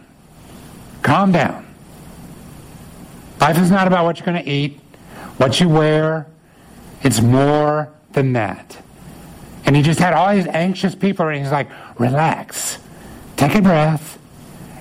Calm 1.08 1.32
down. 1.32 1.66
Life 3.40 3.58
is 3.60 3.72
not 3.72 3.88
about 3.88 4.04
what 4.04 4.20
you're 4.20 4.26
going 4.26 4.44
to 4.44 4.52
eat, 4.52 4.78
what 5.38 5.58
you 5.62 5.70
wear. 5.70 6.28
It's 7.02 7.22
more 7.22 7.90
than 8.12 8.34
that. 8.34 8.78
And 9.64 9.74
he 9.74 9.84
just 9.84 10.00
had 10.02 10.12
all 10.12 10.36
these 10.36 10.48
anxious 10.48 10.96
people, 10.96 11.26
and 11.26 11.42
he's 11.42 11.50
like, 11.50 11.70
relax. 11.98 12.78
Take 13.38 13.56
a 13.56 13.62
breath 13.62 14.20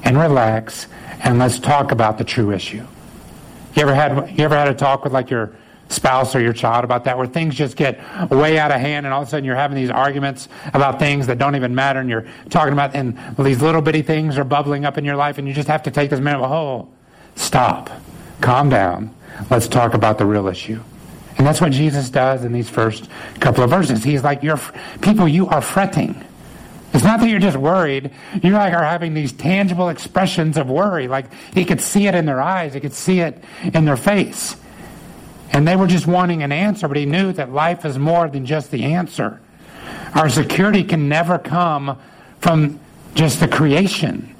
and 0.02 0.18
relax, 0.18 0.88
and 1.22 1.38
let's 1.38 1.60
talk 1.60 1.92
about 1.92 2.18
the 2.18 2.24
true 2.24 2.50
issue. 2.50 2.84
You 3.76 3.82
ever 3.82 3.94
had 3.94 4.36
you 4.36 4.44
ever 4.44 4.56
had 4.56 4.66
a 4.66 4.74
talk 4.74 5.04
with 5.04 5.12
like 5.12 5.30
your 5.30 5.52
spouse 5.88 6.34
or 6.34 6.40
your 6.40 6.52
child 6.52 6.84
about 6.84 7.04
that 7.04 7.16
where 7.16 7.26
things 7.26 7.54
just 7.54 7.76
get 7.76 7.98
way 8.30 8.58
out 8.58 8.72
of 8.72 8.80
hand 8.80 9.06
and 9.06 9.12
all 9.12 9.22
of 9.22 9.28
a 9.28 9.30
sudden 9.30 9.44
you're 9.44 9.54
having 9.54 9.76
these 9.76 9.90
arguments 9.90 10.48
about 10.74 10.98
things 10.98 11.26
that 11.28 11.38
don't 11.38 11.54
even 11.54 11.74
matter 11.74 12.00
and 12.00 12.10
you're 12.10 12.26
talking 12.50 12.72
about 12.72 12.94
and 12.94 13.18
these 13.38 13.62
little 13.62 13.80
bitty 13.80 14.02
things 14.02 14.36
are 14.36 14.44
bubbling 14.44 14.84
up 14.84 14.98
in 14.98 15.04
your 15.04 15.16
life 15.16 15.38
and 15.38 15.46
you 15.46 15.54
just 15.54 15.68
have 15.68 15.82
to 15.82 15.90
take 15.90 16.10
this 16.10 16.20
man 16.20 16.34
of 16.34 16.40
minute 16.40 16.54
oh 16.54 16.88
stop 17.36 17.90
calm 18.40 18.68
down 18.68 19.14
let's 19.50 19.68
talk 19.68 19.94
about 19.94 20.18
the 20.18 20.26
real 20.26 20.48
issue 20.48 20.80
and 21.38 21.46
that's 21.46 21.60
what 21.60 21.70
jesus 21.70 22.10
does 22.10 22.44
in 22.44 22.52
these 22.52 22.68
first 22.68 23.08
couple 23.38 23.62
of 23.62 23.70
verses 23.70 24.02
he's 24.02 24.24
like 24.24 24.42
you're 24.42 24.60
people 25.00 25.28
you 25.28 25.46
are 25.48 25.62
fretting 25.62 26.20
it's 26.94 27.04
not 27.04 27.20
that 27.20 27.28
you're 27.28 27.40
just 27.40 27.58
worried. 27.58 28.10
You 28.42 28.52
like 28.52 28.72
are 28.72 28.82
having 28.82 29.12
these 29.12 29.30
tangible 29.30 29.90
expressions 29.90 30.56
of 30.56 30.70
worry. 30.70 31.08
Like 31.08 31.26
he 31.52 31.66
could 31.66 31.82
see 31.82 32.06
it 32.06 32.14
in 32.14 32.24
their 32.24 32.40
eyes. 32.40 32.72
He 32.72 32.80
could 32.80 32.94
see 32.94 33.20
it 33.20 33.44
in 33.74 33.84
their 33.84 33.98
face. 33.98 34.56
And 35.56 35.66
they 35.66 35.74
were 35.74 35.86
just 35.86 36.06
wanting 36.06 36.42
an 36.42 36.52
answer, 36.52 36.86
but 36.86 36.98
he 36.98 37.06
knew 37.06 37.32
that 37.32 37.50
life 37.50 37.86
is 37.86 37.98
more 37.98 38.28
than 38.28 38.44
just 38.44 38.70
the 38.70 38.84
answer. 38.84 39.40
Our 40.14 40.28
security 40.28 40.84
can 40.84 41.08
never 41.08 41.38
come 41.38 41.98
from 42.40 42.78
just 43.14 43.40
the 43.40 43.48
creation, 43.48 44.36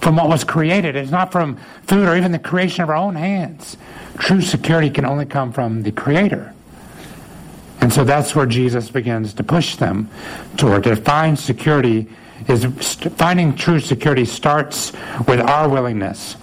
from 0.00 0.14
what 0.14 0.28
was 0.28 0.44
created. 0.44 0.94
It's 0.94 1.10
not 1.10 1.32
from 1.32 1.56
food 1.88 2.06
or 2.06 2.16
even 2.16 2.30
the 2.30 2.38
creation 2.38 2.84
of 2.84 2.90
our 2.90 2.94
own 2.94 3.16
hands. 3.16 3.76
True 4.18 4.40
security 4.40 4.88
can 4.88 5.04
only 5.04 5.26
come 5.26 5.52
from 5.52 5.82
the 5.82 5.90
Creator. 5.90 6.54
And 7.80 7.92
so 7.92 8.04
that's 8.04 8.36
where 8.36 8.46
Jesus 8.46 8.88
begins 8.88 9.34
to 9.34 9.42
push 9.42 9.74
them 9.74 10.08
toward. 10.56 10.84
To 10.84 10.94
find 10.94 11.36
security 11.36 12.08
is 12.46 12.66
finding 13.16 13.56
true 13.56 13.80
security 13.80 14.26
starts 14.26 14.92
with 15.26 15.40
our 15.40 15.68
willingness 15.68 16.36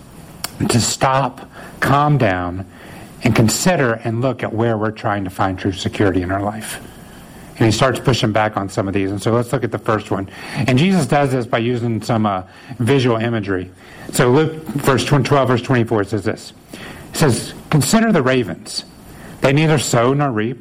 to 0.67 0.81
stop, 0.81 1.49
calm 1.79 2.17
down, 2.17 2.65
and 3.23 3.35
consider 3.35 3.93
and 3.93 4.21
look 4.21 4.43
at 4.43 4.53
where 4.53 4.77
we're 4.77 4.91
trying 4.91 5.23
to 5.25 5.29
find 5.29 5.57
true 5.59 5.71
security 5.71 6.21
in 6.21 6.31
our 6.31 6.41
life. 6.41 6.81
And 7.57 7.65
he 7.65 7.71
starts 7.71 7.99
pushing 7.99 8.31
back 8.31 8.55
on 8.55 8.69
some 8.69 8.87
of 8.87 8.93
these. 8.93 9.11
And 9.11 9.21
so 9.21 9.33
let's 9.33 9.51
look 9.51 9.65
at 9.65 9.71
the 9.71 9.79
first 9.79 10.11
one. 10.11 10.29
And 10.53 10.79
Jesus 10.79 11.05
does 11.07 11.31
this 11.31 11.45
by 11.45 11.57
using 11.57 12.01
some 12.01 12.25
uh, 12.25 12.43
visual 12.77 13.17
imagery. 13.17 13.69
So 14.13 14.31
Luke, 14.31 14.63
verse 14.63 15.03
12, 15.03 15.47
verse 15.47 15.61
24 15.61 16.05
says 16.05 16.23
this. 16.23 16.53
It 16.71 17.17
says, 17.17 17.53
Consider 17.69 18.13
the 18.13 18.21
ravens. 18.21 18.85
They 19.41 19.51
neither 19.51 19.77
sow 19.77 20.13
nor 20.13 20.31
reap 20.31 20.59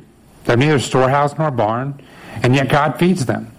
they're 0.48 0.56
neither 0.56 0.78
storehouse 0.78 1.36
nor 1.36 1.50
barn, 1.50 2.00
and 2.42 2.54
yet 2.54 2.70
God 2.70 2.98
feeds 2.98 3.26
them. 3.26 3.52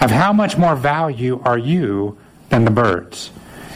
Of 0.00 0.12
how 0.12 0.32
much 0.32 0.56
more 0.56 0.76
value 0.76 1.42
are 1.44 1.58
you 1.58 2.18
than 2.50 2.64
the 2.64 2.70
birds? 2.70 3.32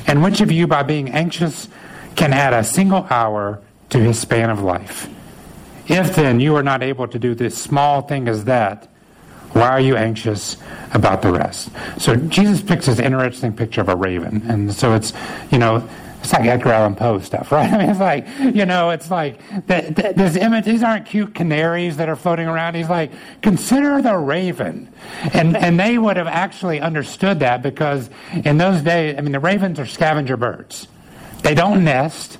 And 0.06 0.22
which 0.22 0.40
of 0.40 0.52
you, 0.52 0.68
by 0.68 0.84
being 0.84 1.10
anxious, 1.10 1.68
can 2.14 2.32
add 2.32 2.54
a 2.54 2.62
single 2.62 3.08
hour 3.10 3.60
to 3.94 4.00
his 4.00 4.18
span 4.18 4.50
of 4.50 4.60
life? 4.60 5.08
If 5.86 6.16
then 6.16 6.40
you 6.40 6.56
are 6.56 6.64
not 6.64 6.82
able 6.82 7.06
to 7.06 7.18
do 7.18 7.32
this 7.36 7.56
small 7.56 8.02
thing 8.02 8.26
as 8.26 8.44
that, 8.46 8.90
why 9.52 9.68
are 9.68 9.80
you 9.80 9.96
anxious 9.96 10.56
about 10.92 11.22
the 11.22 11.30
rest? 11.30 11.70
So 11.98 12.16
Jesus 12.16 12.60
picks 12.60 12.86
this 12.86 12.98
interesting 12.98 13.54
picture 13.54 13.80
of 13.80 13.88
a 13.88 13.94
raven. 13.94 14.42
And 14.48 14.74
so 14.74 14.94
it's, 14.94 15.12
you 15.52 15.58
know, 15.58 15.88
it's 16.18 16.32
like 16.32 16.44
Edgar 16.44 16.72
Allan 16.72 16.96
Poe 16.96 17.20
stuff, 17.20 17.52
right? 17.52 17.72
I 17.72 17.78
mean, 17.78 17.90
it's 17.90 18.00
like, 18.00 18.26
you 18.56 18.66
know, 18.66 18.90
it's 18.90 19.12
like 19.12 19.38
this 19.68 20.34
image, 20.34 20.64
these 20.64 20.82
aren't 20.82 21.06
cute 21.06 21.32
canaries 21.32 21.96
that 21.98 22.08
are 22.08 22.16
floating 22.16 22.48
around. 22.48 22.74
He's 22.74 22.90
like, 22.90 23.12
consider 23.42 24.02
the 24.02 24.16
raven. 24.18 24.92
And, 25.32 25.56
and 25.56 25.78
they 25.78 25.98
would 25.98 26.16
have 26.16 26.26
actually 26.26 26.80
understood 26.80 27.38
that 27.40 27.62
because 27.62 28.10
in 28.44 28.58
those 28.58 28.82
days, 28.82 29.14
I 29.16 29.20
mean, 29.20 29.30
the 29.30 29.38
ravens 29.38 29.78
are 29.78 29.86
scavenger 29.86 30.36
birds. 30.36 30.88
They 31.42 31.54
don't 31.54 31.84
nest. 31.84 32.38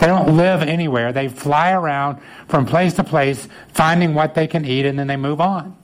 They 0.00 0.06
don't 0.06 0.36
live 0.36 0.62
anywhere. 0.62 1.12
They 1.12 1.28
fly 1.28 1.72
around 1.72 2.20
from 2.48 2.64
place 2.64 2.94
to 2.94 3.04
place, 3.04 3.48
finding 3.68 4.14
what 4.14 4.34
they 4.34 4.46
can 4.46 4.64
eat, 4.64 4.86
and 4.86 4.98
then 4.98 5.06
they 5.06 5.16
move 5.16 5.40
on. 5.40 5.76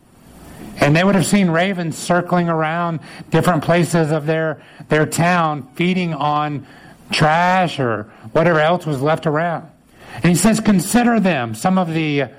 And 0.78 0.96
they 0.96 1.04
would 1.04 1.14
have 1.14 1.26
seen 1.26 1.50
ravens 1.50 1.96
circling 1.99 2.49
around 2.49 3.00
different 3.30 3.62
places 3.62 4.11
of 4.11 4.26
their, 4.26 4.62
their 4.88 5.06
town, 5.06 5.68
feeding 5.75 6.14
on 6.14 6.66
trash 7.12 7.78
or 7.78 8.04
whatever 8.32 8.61
else 8.61 8.87
was 8.87 9.02
left 9.02 9.26
around. 9.26 9.70
And 10.14 10.25
he 10.25 10.35
says, 10.35 10.61
consider 10.61 11.20
them 11.20 11.54
some 11.54 11.76
of 11.76 11.92
the 11.92 12.30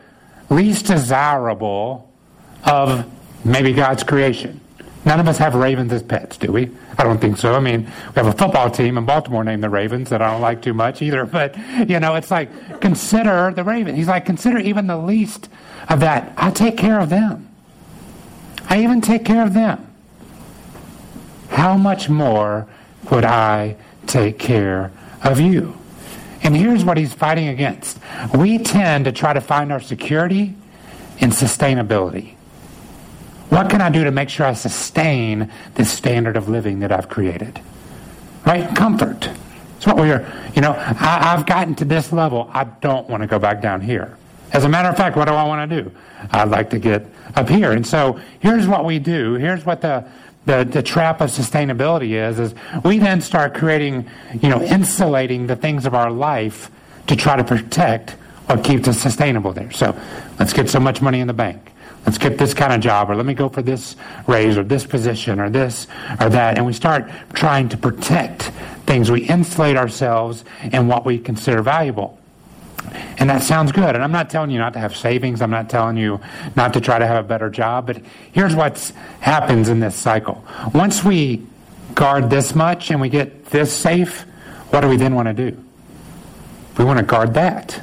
least 0.49 0.87
desirable 0.87 2.11
of 2.63 3.05
maybe 3.45 3.73
God's 3.73 4.03
creation. 4.03 4.61
None 5.05 5.19
of 5.19 5.27
us 5.27 5.37
have 5.37 5.55
ravens 5.55 5.93
as 5.93 6.03
pets, 6.03 6.37
do 6.37 6.51
we? 6.51 6.69
I 6.97 7.03
don't 7.03 7.19
think 7.19 7.37
so. 7.37 7.53
I 7.53 7.59
mean, 7.59 7.83
we 7.83 8.13
have 8.15 8.27
a 8.27 8.33
football 8.33 8.69
team 8.69 8.97
in 8.97 9.05
Baltimore 9.05 9.43
named 9.43 9.63
the 9.63 9.69
Ravens 9.69 10.09
that 10.09 10.21
I 10.21 10.31
don't 10.31 10.41
like 10.41 10.61
too 10.61 10.73
much 10.73 11.01
either. 11.01 11.25
But, 11.37 11.55
you 11.89 11.99
know, 11.99 12.15
it's 12.15 12.31
like, 12.31 12.81
consider 12.81 13.51
the 13.51 13.63
raven. 13.63 13.95
He's 13.95 14.07
like, 14.07 14.25
consider 14.25 14.57
even 14.57 14.87
the 14.87 14.97
least 14.97 15.49
of 15.89 15.99
that. 16.01 16.33
I 16.35 16.51
take 16.51 16.77
care 16.77 16.99
of 16.99 17.09
them. 17.09 17.47
I 18.69 18.83
even 18.83 19.01
take 19.01 19.23
care 19.23 19.43
of 19.43 19.53
them. 19.53 19.85
How 21.49 21.77
much 21.77 22.09
more 22.09 22.67
would 23.09 23.23
I 23.23 23.77
take 24.07 24.39
care 24.39 24.91
of 25.23 25.39
you. 25.39 25.77
And 26.43 26.55
here's 26.55 26.85
what 26.85 26.97
he's 26.97 27.13
fighting 27.13 27.47
against. 27.47 27.99
We 28.35 28.57
tend 28.59 29.05
to 29.05 29.11
try 29.11 29.33
to 29.33 29.41
find 29.41 29.71
our 29.71 29.81
security 29.81 30.55
in 31.19 31.31
sustainability. 31.31 32.36
What 33.49 33.69
can 33.69 33.81
I 33.81 33.89
do 33.89 34.03
to 34.03 34.11
make 34.11 34.29
sure 34.29 34.45
I 34.45 34.53
sustain 34.53 35.51
this 35.75 35.91
standard 35.91 36.35
of 36.35 36.49
living 36.49 36.79
that 36.79 36.91
I've 36.91 37.09
created? 37.09 37.61
Right? 38.45 38.75
Comfort. 38.75 39.29
That's 39.73 39.87
what 39.87 39.97
we're, 39.97 40.25
you 40.55 40.61
know, 40.61 40.71
I, 40.71 41.35
have 41.35 41.45
gotten 41.45 41.75
to 41.75 41.85
this 41.85 42.11
level. 42.11 42.49
I 42.53 42.65
don't 42.65 43.07
want 43.07 43.21
to 43.21 43.27
go 43.27 43.39
back 43.39 43.61
down 43.61 43.81
here. 43.81 44.17
As 44.51 44.63
a 44.63 44.69
matter 44.69 44.89
of 44.89 44.97
fact, 44.97 45.15
what 45.15 45.25
do 45.25 45.33
I 45.33 45.43
want 45.43 45.69
to 45.69 45.83
do? 45.83 45.91
I'd 46.31 46.49
like 46.49 46.71
to 46.71 46.79
get 46.79 47.05
up 47.35 47.47
here. 47.47 47.71
And 47.71 47.85
so 47.85 48.19
here's 48.39 48.67
what 48.67 48.85
we 48.85 48.99
do. 48.99 49.35
Here's 49.35 49.65
what 49.65 49.81
the, 49.81 50.05
the, 50.45 50.63
the 50.63 50.81
trap 50.81 51.21
of 51.21 51.29
sustainability 51.29 52.11
is, 52.11 52.39
is 52.39 52.55
we 52.83 52.97
then 52.99 53.21
start 53.21 53.53
creating, 53.53 54.09
you 54.41 54.49
know, 54.49 54.61
insulating 54.61 55.47
the 55.47 55.55
things 55.55 55.85
of 55.85 55.93
our 55.93 56.09
life 56.09 56.71
to 57.07 57.15
try 57.15 57.35
to 57.35 57.43
protect 57.43 58.11
what 58.47 58.63
keeps 58.63 58.87
us 58.87 58.99
sustainable 58.99 59.53
there. 59.53 59.71
So 59.71 59.99
let's 60.39 60.53
get 60.53 60.69
so 60.69 60.79
much 60.79 61.01
money 61.01 61.19
in 61.19 61.27
the 61.27 61.33
bank. 61.33 61.71
Let's 62.07 62.17
get 62.17 62.37
this 62.37 62.53
kind 62.53 62.71
of 62.71 62.79
job, 62.79 63.11
or 63.11 63.15
let 63.15 63.25
me 63.25 63.33
go 63.33 63.49
for 63.49 63.61
this 63.61 63.97
raise, 64.27 64.57
or 64.57 64.63
this 64.63 64.85
position, 64.85 65.41
or 65.41 65.49
this, 65.49 65.87
or 66.21 66.29
that. 66.29 66.57
And 66.57 66.65
we 66.65 66.71
start 66.71 67.11
trying 67.33 67.67
to 67.67 67.77
protect 67.77 68.43
things. 68.85 69.11
We 69.11 69.25
insulate 69.25 69.75
ourselves 69.75 70.45
in 70.63 70.87
what 70.87 71.05
we 71.05 71.19
consider 71.19 71.61
valuable. 71.61 72.17
And 73.17 73.29
that 73.29 73.43
sounds 73.43 73.73
good. 73.73 73.93
And 73.93 74.01
I'm 74.01 74.13
not 74.13 74.29
telling 74.29 74.51
you 74.51 74.57
not 74.57 74.71
to 74.73 74.79
have 74.79 74.95
savings. 74.95 75.41
I'm 75.41 75.51
not 75.51 75.69
telling 75.69 75.97
you 75.97 76.21
not 76.55 76.73
to 76.75 76.81
try 76.81 76.97
to 76.97 77.05
have 77.05 77.25
a 77.25 77.27
better 77.27 77.49
job. 77.49 77.87
But 77.87 78.01
here's 78.31 78.55
what 78.55 78.79
happens 79.19 79.67
in 79.67 79.81
this 79.81 79.95
cycle. 79.95 80.45
Once 80.73 81.03
we 81.03 81.45
guard 81.93 82.29
this 82.29 82.55
much 82.55 82.89
and 82.89 83.01
we 83.01 83.09
get 83.09 83.47
this 83.47 83.73
safe, 83.73 84.21
what 84.69 84.79
do 84.79 84.87
we 84.87 84.95
then 84.95 85.13
want 85.13 85.27
to 85.27 85.51
do? 85.51 85.61
We 86.77 86.85
want 86.85 86.99
to 86.99 87.05
guard 87.05 87.33
that. 87.33 87.81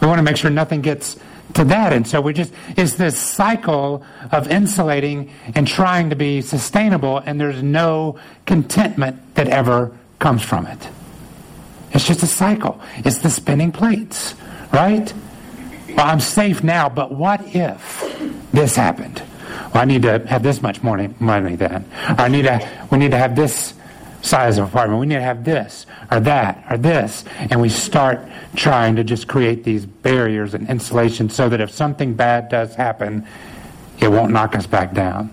We 0.00 0.06
want 0.06 0.18
to 0.18 0.22
make 0.22 0.38
sure 0.38 0.50
nothing 0.50 0.80
gets 0.80 1.18
to 1.54 1.64
that. 1.64 1.92
And 1.92 2.06
so 2.06 2.20
we 2.20 2.32
just, 2.32 2.52
it's 2.76 2.94
this 2.94 3.18
cycle 3.18 4.04
of 4.32 4.50
insulating 4.50 5.30
and 5.54 5.66
trying 5.66 6.10
to 6.10 6.16
be 6.16 6.40
sustainable, 6.40 7.18
and 7.18 7.40
there's 7.40 7.62
no 7.62 8.18
contentment 8.46 9.34
that 9.34 9.48
ever 9.48 9.96
comes 10.18 10.42
from 10.42 10.66
it. 10.66 10.88
It's 11.92 12.06
just 12.06 12.22
a 12.22 12.26
cycle. 12.26 12.80
It's 12.98 13.18
the 13.18 13.30
spinning 13.30 13.72
plates, 13.72 14.34
right? 14.72 15.12
Well, 15.90 16.06
I'm 16.06 16.20
safe 16.20 16.64
now, 16.64 16.88
but 16.88 17.12
what 17.12 17.54
if 17.54 18.18
this 18.52 18.74
happened? 18.74 19.22
Well, 19.72 19.82
I 19.82 19.84
need 19.84 20.02
to 20.02 20.18
have 20.26 20.42
this 20.42 20.60
much 20.60 20.82
money, 20.82 21.14
money 21.20 21.54
then. 21.54 21.84
I 22.02 22.28
need 22.28 22.42
to, 22.42 22.86
we 22.90 22.98
need 22.98 23.12
to 23.12 23.18
have 23.18 23.36
this 23.36 23.74
size 24.24 24.56
of 24.56 24.66
apartment. 24.68 25.00
We 25.00 25.06
need 25.06 25.16
to 25.16 25.20
have 25.20 25.44
this 25.44 25.86
or 26.10 26.18
that 26.20 26.64
or 26.70 26.78
this. 26.78 27.24
And 27.38 27.60
we 27.60 27.68
start 27.68 28.20
trying 28.56 28.96
to 28.96 29.04
just 29.04 29.28
create 29.28 29.64
these 29.64 29.84
barriers 29.84 30.54
and 30.54 30.68
insulation 30.68 31.28
so 31.28 31.48
that 31.48 31.60
if 31.60 31.70
something 31.70 32.14
bad 32.14 32.48
does 32.48 32.74
happen, 32.74 33.26
it 34.00 34.08
won't 34.08 34.32
knock 34.32 34.56
us 34.56 34.66
back 34.66 34.94
down. 34.94 35.30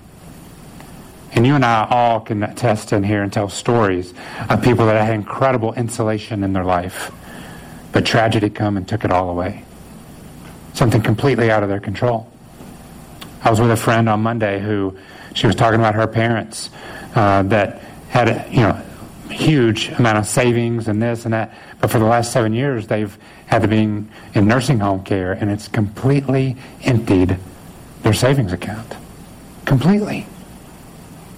And 1.33 1.48
you 1.48 1.55
and 1.55 1.63
I 1.63 1.88
all 1.89 2.19
can 2.19 2.43
attest 2.43 2.91
in 2.91 3.03
here 3.03 3.24
and 3.24 3.31
tell 3.31 3.48
stories 3.48 4.13
of 4.50 4.62
people 4.62 4.86
that 4.88 5.01
had 5.01 5.15
incredible 5.15 5.74
insulation 5.74 6.43
in 6.43 6.51
their 6.51 6.65
life, 6.65 7.12
but 7.93 8.05
tragedy 8.05 8.50
come 8.50 8.75
and 8.75 8.86
took 8.86 9.05
it 9.05 9.12
all 9.12 9.29
away. 9.29 9.63
Something 10.74 11.01
completely 11.01 11.50
out 11.50 11.63
of 11.63 11.69
their 11.69 11.79
control. 11.79 12.29
I 13.43 13.50
was 13.50 13.62
with 13.62 13.71
a 13.71 13.77
friend 13.77 14.10
on 14.10 14.21
Monday 14.21 14.60
who 14.60 14.98
she 15.33 15.48
was 15.48 15.55
talking 15.55 15.79
about 15.79 15.95
her 15.95 16.05
parents 16.05 16.69
uh, 17.15 17.43
that 17.43 17.81
had 18.12 18.27
a 18.27 18.46
you 18.51 18.60
know 18.60 18.82
huge 19.30 19.88
amount 19.89 20.18
of 20.18 20.27
savings 20.27 20.88
and 20.88 21.01
this 21.01 21.24
and 21.24 21.34
that, 21.34 21.53
but 21.80 21.89
for 21.89 21.98
the 21.98 22.06
last 22.06 22.32
seven 22.32 22.53
years 22.53 22.88
they've 22.88 23.18
had 23.48 23.62
to 23.62 23.68
be 23.68 23.82
in 23.82 24.10
nursing 24.36 24.80
home 24.80 25.03
care, 25.03 25.32
and 25.32 25.50
it's 25.50 25.68
completely 25.68 26.56
emptied 26.84 27.38
their 28.03 28.13
savings 28.13 28.53
account. 28.53 28.96
Completely. 29.65 30.25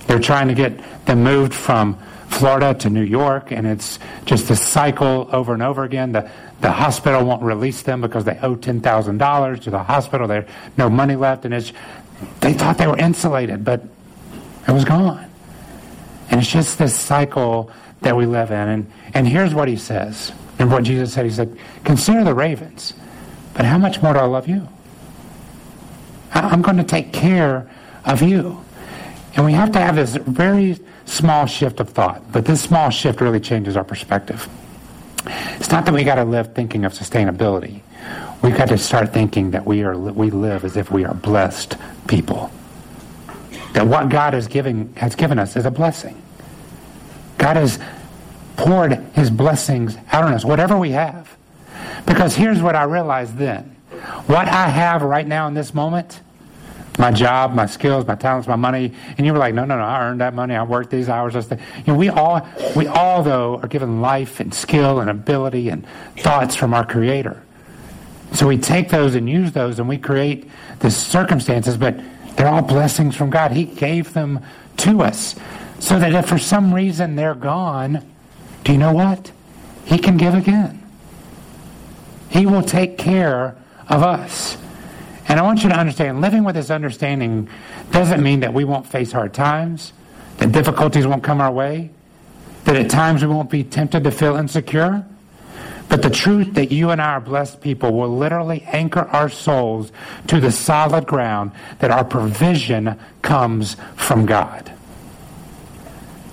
They're 0.08 0.20
trying 0.20 0.48
to 0.48 0.53
get 0.53 1.06
them 1.06 1.24
moved 1.24 1.53
from 1.53 1.98
Florida 2.27 2.74
to 2.80 2.89
New 2.89 3.03
York, 3.03 3.51
and 3.51 3.68
it's 3.68 4.00
just 4.25 4.50
a 4.50 4.56
cycle 4.56 5.30
over 5.32 5.53
and 5.53 5.62
over 5.62 5.84
again. 5.84 6.12
The, 6.12 6.30
the 6.62 6.72
hospital 6.72 7.24
won't 7.25 7.44
release 7.44 7.84
them 7.84 8.01
because 8.01 8.25
they 8.25 8.38
owe 8.42 8.56
$10,000 8.56 9.62
to 9.62 9.70
the 9.70 9.84
hospital. 9.84 10.27
There's 10.27 10.50
no 10.77 10.89
money 10.89 11.15
left, 11.15 11.46
and 11.46 11.53
it's, 11.53 11.72
they 12.42 12.53
thought 12.53 12.77
they 12.77 12.88
were 12.88 12.98
insulated, 12.98 13.63
but 13.63 13.84
it 14.68 14.72
was 14.72 14.86
gone. 14.86 15.30
And 16.34 16.42
it's 16.42 16.50
just 16.50 16.80
this 16.80 17.00
cycle 17.00 17.70
that 18.02 18.18
we 18.18 18.25
live 18.25 18.50
in. 18.50 18.58
And, 18.68 18.92
and 19.13 19.28
here's 19.28 19.54
what 19.54 19.68
he 19.68 19.75
says. 19.75 20.32
And 20.58 20.72
what 20.72 20.84
Jesus 20.84 21.13
said, 21.13 21.25
he 21.25 21.32
said, 21.32 21.56
consider 21.84 22.24
the 22.24 22.34
ravens, 22.34 22.96
but 23.54 23.66
how 23.66 23.78
much 23.78 24.02
more 24.02 24.13
do 24.13 24.20
I 24.20 24.25
love 24.25 24.48
you? 24.48 24.68
I'm 26.34 26.63
going 26.63 26.78
to 26.78 26.84
take 26.84 27.13
care 27.13 27.70
of 28.04 28.24
you. 28.24 28.66
And 29.36 29.46
we 29.46 29.54
have 29.54 29.74
to 29.74 29.80
have 29.80 29.96
this 29.96 30.16
very 30.16 30.80
small 31.06 31.46
shift 31.46 31.80
of 31.80 31.90
thought, 31.90 32.32
but 32.32 32.46
this 32.46 32.63
small 32.63 32.90
shift 32.90 33.22
really 33.22 33.40
changes 33.40 33.78
our 33.78 33.84
perspective. 33.84 34.50
It's 35.28 35.70
not 35.70 35.86
that 35.86 35.94
we 35.94 36.04
got 36.04 36.16
to 36.16 36.25
live 36.25 36.56
thinking 36.56 36.84
of 36.84 36.94
sustainability. 36.94 37.82
We've 38.42 38.58
got 38.58 38.70
to 38.70 38.80
start 38.80 39.13
thinking 39.13 39.52
that 39.52 39.68
we 39.68 39.84
are 39.84 39.96
we 39.96 40.32
live 40.32 40.66
as 40.66 40.78
if 40.78 40.90
we 40.90 41.06
are 41.06 41.13
blessed 41.13 41.78
people. 42.08 42.50
That 43.74 43.86
what 43.86 44.10
God 44.10 44.34
is 44.34 44.48
giving 44.48 44.96
has 44.96 45.13
given 45.13 45.38
us 45.38 45.56
is 45.56 45.68
a 45.68 45.72
blessing. 45.72 46.23
God 47.38 47.56
has 47.56 47.80
poured 48.56 48.94
his 49.13 49.30
blessings 49.30 49.98
out 50.12 50.24
on 50.24 50.34
us, 50.34 50.46
whatever 50.46 50.78
we 50.78 50.92
have. 50.92 51.36
Because 52.06 52.36
here's 52.36 52.62
what 52.62 52.75
I 52.75 52.84
realized 52.84 53.38
then. 53.38 53.75
What 54.28 54.48
I 54.48 54.68
have 54.68 55.02
right 55.02 55.25
now 55.25 55.48
in 55.48 55.54
this 55.54 55.74
moment 55.74 56.20
my 56.98 57.12
job, 57.12 57.54
my 57.54 57.66
skills, 57.66 58.06
my 58.06 58.16
talents, 58.16 58.48
my 58.48 58.56
money. 58.56 58.94
And 59.18 59.25
you 59.25 59.34
were 59.34 59.40
like, 59.40 59.54
no, 59.54 59.66
no, 59.66 59.78
no, 59.78 59.84
I 59.84 60.02
earned 60.04 60.22
that 60.22 60.34
money. 60.34 60.56
I 60.56 60.63
worked 60.63 60.92
these 60.92 61.10
hours. 61.10 61.34
You 61.34 61.58
know, 61.88 61.96
we 61.96 62.10
all, 62.10 62.48
we 62.75 62.88
all 62.88 63.24
though 63.24 63.58
are 63.58 63.68
given 63.68 64.02
life 64.02 64.40
and 64.40 64.54
skill 64.54 65.00
and 65.00 65.10
ability 65.10 65.70
and 65.70 65.86
thoughts 66.18 66.56
from 66.56 66.74
our 66.74 66.86
Creator. 66.86 67.42
So 68.34 68.48
we 68.48 68.58
take 68.58 68.90
those 68.90 69.16
and 69.16 69.30
use 69.30 69.52
those 69.52 69.80
and 69.80 69.88
we 69.88 69.98
create 69.98 70.50
the 70.80 70.92
circumstances, 70.92 71.78
but 71.78 72.00
they're 72.36 72.48
all 72.48 72.62
blessings 72.62 73.16
from 73.16 73.30
God. 73.30 73.52
He 73.52 73.66
gave 73.66 74.13
them 74.13 74.40
to 74.78 75.02
us. 75.02 75.36
So 75.84 76.00
that 76.00 76.13
if 76.13 76.30
for 76.30 76.38
some 76.38 76.74
reason 76.74 77.18
they're 77.18 77.36
gone, 77.36 78.10
do 78.63 78.72
you 78.72 78.78
know 78.78 78.94
what? 78.94 79.34
He 79.84 79.98
can 79.98 80.16
give 80.16 80.34
again. 80.34 80.82
He 82.30 82.46
will 82.46 82.62
take 82.62 82.98
care 82.98 83.58
of 83.89 84.02
us. 84.02 84.58
And 85.28 85.41
I 85.41 85.43
want 85.43 85.62
you 85.62 85.67
to 85.67 85.76
understand 85.76 86.22
living 86.22 86.46
with 86.46 86.56
this 86.56 86.72
understanding 86.72 87.50
doesn't 87.91 88.24
mean 88.24 88.39
that 88.39 88.54
we 88.54 88.63
won't 88.63 88.88
face 88.88 89.12
hard 89.12 89.34
times, 89.34 89.91
that 90.38 90.54
difficulties 90.54 91.06
won't 91.06 91.22
come 91.22 91.41
our 91.41 91.52
way, 91.52 91.91
that 92.63 92.78
at 92.78 92.89
times 92.89 93.22
we 93.22 93.28
won't 93.28 93.50
be 93.50 93.65
tempted 93.65 94.06
to 94.06 94.12
feel 94.12 94.38
insecure. 94.38 95.06
But 95.89 96.02
the 96.02 96.10
truth 96.10 96.54
that 96.54 96.72
you 96.72 96.91
and 96.91 97.02
I 97.02 97.15
are 97.15 97.19
blessed 97.19 97.60
people 97.60 97.91
will 97.91 98.15
literally 98.15 98.63
anchor 98.67 99.02
our 99.02 99.28
souls 99.28 99.91
to 100.28 100.39
the 100.39 100.50
solid 100.50 101.06
ground 101.06 101.52
that 101.80 101.91
our 101.91 102.06
provision 102.06 102.98
comes 103.22 103.76
from 103.98 104.26
God. 104.26 104.72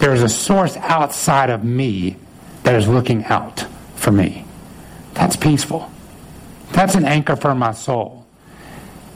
There 0.01 0.15
is 0.15 0.23
a 0.23 0.29
source 0.29 0.77
outside 0.79 1.51
of 1.51 1.63
me 1.63 2.17
that 2.63 2.75
is 2.75 2.89
looking 2.89 3.25
out 3.27 3.67
for 3.95 4.11
me. 4.11 4.45
That's 5.15 5.37
peaceful. 5.37 5.91
That's 6.73 6.95
an 6.95 7.05
anchor 7.05 7.37
for 7.37 7.55
my 7.55 7.73
soul. 7.73 8.25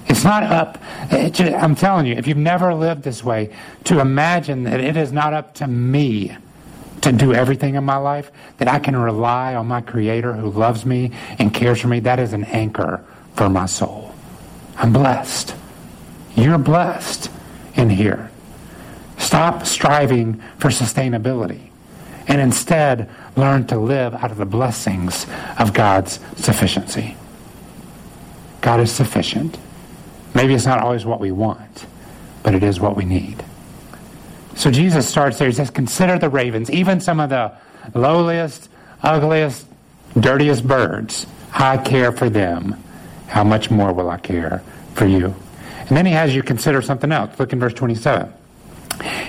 It's 0.06 0.24
not 0.24 0.42
up, 0.42 0.78
it 1.10 1.32
just, 1.32 1.52
I'm 1.54 1.74
telling 1.74 2.04
you, 2.06 2.14
if 2.14 2.26
you've 2.26 2.36
never 2.36 2.74
lived 2.74 3.02
this 3.02 3.24
way, 3.24 3.54
to 3.84 4.00
imagine 4.00 4.64
that 4.64 4.80
it 4.80 4.96
is 4.96 5.10
not 5.10 5.32
up 5.32 5.54
to 5.54 5.66
me 5.66 6.36
to 7.00 7.12
do 7.12 7.32
everything 7.32 7.74
in 7.74 7.84
my 7.84 7.96
life, 7.96 8.30
that 8.58 8.68
I 8.68 8.78
can 8.78 8.96
rely 8.96 9.54
on 9.54 9.66
my 9.66 9.80
Creator 9.80 10.34
who 10.34 10.50
loves 10.50 10.84
me 10.84 11.12
and 11.38 11.52
cares 11.52 11.80
for 11.80 11.88
me, 11.88 12.00
that 12.00 12.18
is 12.18 12.34
an 12.34 12.44
anchor 12.44 13.02
for 13.34 13.48
my 13.48 13.66
soul. 13.66 14.14
I'm 14.76 14.92
blessed. 14.92 15.54
You're 16.36 16.58
blessed 16.58 17.30
in 17.74 17.88
here. 17.88 18.30
Stop 19.34 19.66
striving 19.66 20.40
for 20.58 20.68
sustainability 20.68 21.58
and 22.28 22.40
instead 22.40 23.10
learn 23.36 23.66
to 23.66 23.76
live 23.76 24.14
out 24.14 24.30
of 24.30 24.36
the 24.36 24.46
blessings 24.46 25.26
of 25.58 25.72
God's 25.72 26.20
sufficiency. 26.36 27.16
God 28.60 28.78
is 28.78 28.92
sufficient. 28.92 29.58
Maybe 30.34 30.54
it's 30.54 30.66
not 30.66 30.78
always 30.78 31.04
what 31.04 31.18
we 31.18 31.32
want, 31.32 31.84
but 32.44 32.54
it 32.54 32.62
is 32.62 32.78
what 32.78 32.96
we 32.96 33.04
need. 33.04 33.44
So 34.54 34.70
Jesus 34.70 35.08
starts 35.08 35.36
there. 35.36 35.48
He 35.48 35.54
says, 35.54 35.68
Consider 35.68 36.16
the 36.16 36.28
ravens, 36.28 36.70
even 36.70 37.00
some 37.00 37.18
of 37.18 37.30
the 37.30 37.50
lowliest, 37.92 38.68
ugliest, 39.02 39.66
dirtiest 40.20 40.64
birds. 40.64 41.26
I 41.52 41.78
care 41.78 42.12
for 42.12 42.30
them. 42.30 42.80
How 43.26 43.42
much 43.42 43.68
more 43.68 43.92
will 43.92 44.10
I 44.10 44.18
care 44.18 44.62
for 44.94 45.06
you? 45.06 45.34
And 45.88 45.96
then 45.96 46.06
he 46.06 46.12
has 46.12 46.36
you 46.36 46.44
consider 46.44 46.80
something 46.82 47.10
else. 47.10 47.36
Look 47.40 47.52
in 47.52 47.58
verse 47.58 47.74
27. 47.74 48.32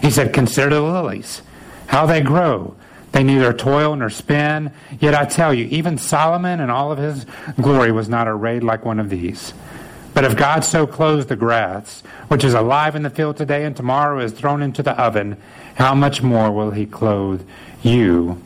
He 0.02 0.12
said, 0.12 0.34
Consider 0.34 0.76
the 0.76 0.82
lilies, 0.82 1.41
how 1.88 2.06
they 2.06 2.22
grow. 2.22 2.76
They 3.12 3.24
neither 3.24 3.54
toil 3.54 3.96
nor 3.96 4.10
spin. 4.10 4.74
Yet 5.00 5.15
I 5.15 5.24
tell 5.24 5.54
you, 5.54 5.65
even 5.68 5.98
Solomon 5.98 6.60
in 6.60 6.70
all 6.70 6.91
of 6.91 6.98
his 6.98 7.26
glory 7.62 7.91
was 7.91 8.10
not 8.10 8.28
arrayed 8.28 8.62
like 8.62 8.84
one 8.84 9.00
of 9.00 9.10
these. 9.10 9.54
But 10.13 10.24
if 10.26 10.36
God 10.36 10.65
so 10.65 10.86
clothes 10.86 11.26
the 11.26 11.36
grass, 11.36 12.02
which 12.28 12.44
is 12.44 12.54
alive 12.54 12.96
in 12.96 13.04
the 13.04 13.10
field 13.10 13.38
today 13.38 13.65
and 13.65 13.76
tomorrow 13.76 14.20
is 14.20 14.32
thrown 14.32 14.62
into 14.62 14.84
the 14.84 14.91
oven, 15.02 15.38
how 15.76 15.94
much 15.94 16.22
more 16.22 16.52
will 16.52 16.72
he 16.72 16.86
clothe 16.86 17.46
you, 17.84 18.41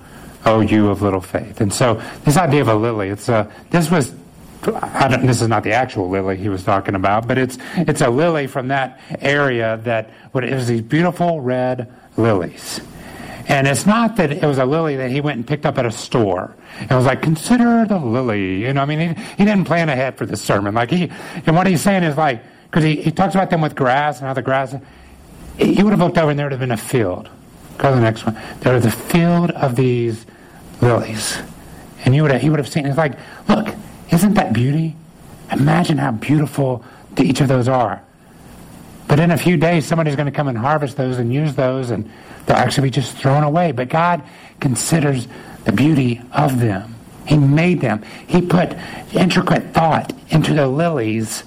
O 0.45 0.61
you 0.61 0.89
of 0.89 1.01
little 1.01 1.21
faith? 1.21 1.61
And 1.61 1.73
so 1.73 2.01
this 2.23 2.37
idea 2.37 2.61
of 2.61 2.67
a 2.67 2.75
lily, 2.75 3.09
it's 3.09 3.29
a, 3.29 3.51
this 3.69 3.89
was 3.91 4.13
this 4.61 5.41
is 5.41 5.47
not 5.47 5.63
the 5.63 5.73
actual 5.73 6.09
lily 6.09 6.37
he 6.37 6.49
was 6.49 6.63
talking 6.63 6.95
about, 6.95 7.27
but 7.27 7.37
it's 7.37 7.57
it's 7.75 8.01
a 8.01 8.09
lily 8.09 8.47
from 8.47 8.67
that 8.69 8.99
area 9.19 9.79
that 9.83 10.09
what 10.31 10.43
it 10.43 10.53
was 10.53 10.67
these 10.67 10.81
beautiful 10.81 11.41
red 11.41 11.91
lilies. 12.17 12.81
And 13.47 13.67
it's 13.67 13.87
not 13.87 14.17
that 14.17 14.31
it 14.31 14.45
was 14.45 14.59
a 14.59 14.65
lily 14.65 14.97
that 14.97 15.09
he 15.09 15.21
went 15.21 15.37
and 15.37 15.47
picked 15.47 15.65
up 15.65 15.79
at 15.79 15.85
a 15.85 15.91
store. 15.91 16.55
It 16.81 16.91
was 16.91 17.05
like, 17.05 17.23
consider 17.23 17.83
the 17.83 17.97
lily. 17.97 18.61
You 18.61 18.73
know, 18.73 18.83
I 18.83 18.85
mean, 18.85 19.15
he, 19.15 19.23
he 19.39 19.45
didn't 19.45 19.65
plan 19.65 19.89
ahead 19.89 20.17
for 20.19 20.27
this 20.27 20.39
sermon. 20.39 20.75
Like 20.75 20.91
he, 20.91 21.11
and 21.47 21.55
what 21.55 21.65
he's 21.65 21.81
saying 21.81 22.03
is 22.03 22.15
like, 22.15 22.43
because 22.69 22.83
he, 22.83 23.01
he 23.01 23.09
talks 23.09 23.33
about 23.33 23.49
them 23.49 23.59
with 23.59 23.75
grass 23.75 24.19
and 24.19 24.27
how 24.27 24.33
the 24.33 24.43
grass, 24.43 24.75
he 25.57 25.81
would 25.81 25.89
have 25.89 25.99
looked 25.99 26.19
over 26.19 26.29
and 26.29 26.37
there 26.37 26.45
would 26.45 26.51
have 26.51 26.59
been 26.59 26.69
a 26.69 26.77
field. 26.77 27.27
Go 27.79 27.89
to 27.89 27.95
the 27.95 28.01
next 28.01 28.23
one. 28.23 28.37
There 28.59 28.75
was 28.75 28.85
a 28.85 28.91
field 28.91 29.49
of 29.51 29.75
these 29.75 30.27
lilies. 30.79 31.39
And 32.05 32.13
you 32.13 32.21
would 32.21 32.31
have, 32.31 32.41
he 32.41 32.51
would 32.51 32.59
have 32.59 32.69
seen, 32.69 32.85
it's 32.85 32.99
like, 32.99 33.17
look, 33.47 33.73
isn't 34.19 34.33
that 34.33 34.51
beauty? 34.51 34.97
Imagine 35.49 35.97
how 35.97 36.11
beautiful 36.11 36.83
each 37.17 37.39
of 37.39 37.47
those 37.47 37.69
are. 37.69 38.01
But 39.07 39.21
in 39.21 39.31
a 39.31 39.37
few 39.37 39.55
days, 39.55 39.85
somebody's 39.85 40.17
going 40.17 40.25
to 40.25 40.31
come 40.31 40.49
and 40.49 40.57
harvest 40.57 40.97
those 40.97 41.17
and 41.19 41.33
use 41.33 41.55
those, 41.55 41.89
and 41.89 42.09
they'll 42.45 42.57
actually 42.57 42.89
be 42.89 42.91
just 42.91 43.15
thrown 43.15 43.43
away. 43.43 43.71
But 43.71 43.87
God 43.87 44.21
considers 44.59 45.27
the 45.63 45.71
beauty 45.71 46.21
of 46.33 46.59
them. 46.59 46.95
He 47.25 47.37
made 47.37 47.79
them. 47.79 48.03
He 48.27 48.41
put 48.41 48.75
intricate 49.13 49.73
thought 49.73 50.11
into 50.31 50.53
the 50.53 50.67
lilies 50.67 51.45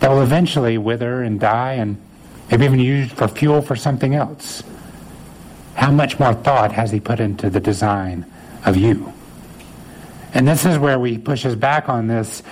that 0.00 0.08
will 0.08 0.22
eventually 0.22 0.78
wither 0.78 1.22
and 1.22 1.38
die 1.38 1.74
and 1.74 2.00
maybe 2.50 2.64
even 2.64 2.80
used 2.80 3.12
for 3.12 3.28
fuel 3.28 3.60
for 3.60 3.76
something 3.76 4.14
else. 4.14 4.62
How 5.74 5.90
much 5.90 6.18
more 6.18 6.32
thought 6.32 6.72
has 6.72 6.92
He 6.92 7.00
put 7.00 7.20
into 7.20 7.50
the 7.50 7.60
design 7.60 8.24
of 8.64 8.74
you? 8.74 9.12
And 10.34 10.46
this 10.46 10.64
is 10.66 10.78
where 10.78 10.98
we 10.98 11.18
push 11.18 11.46
us 11.46 11.54
back 11.54 11.88
on 11.88 12.08
this 12.08 12.42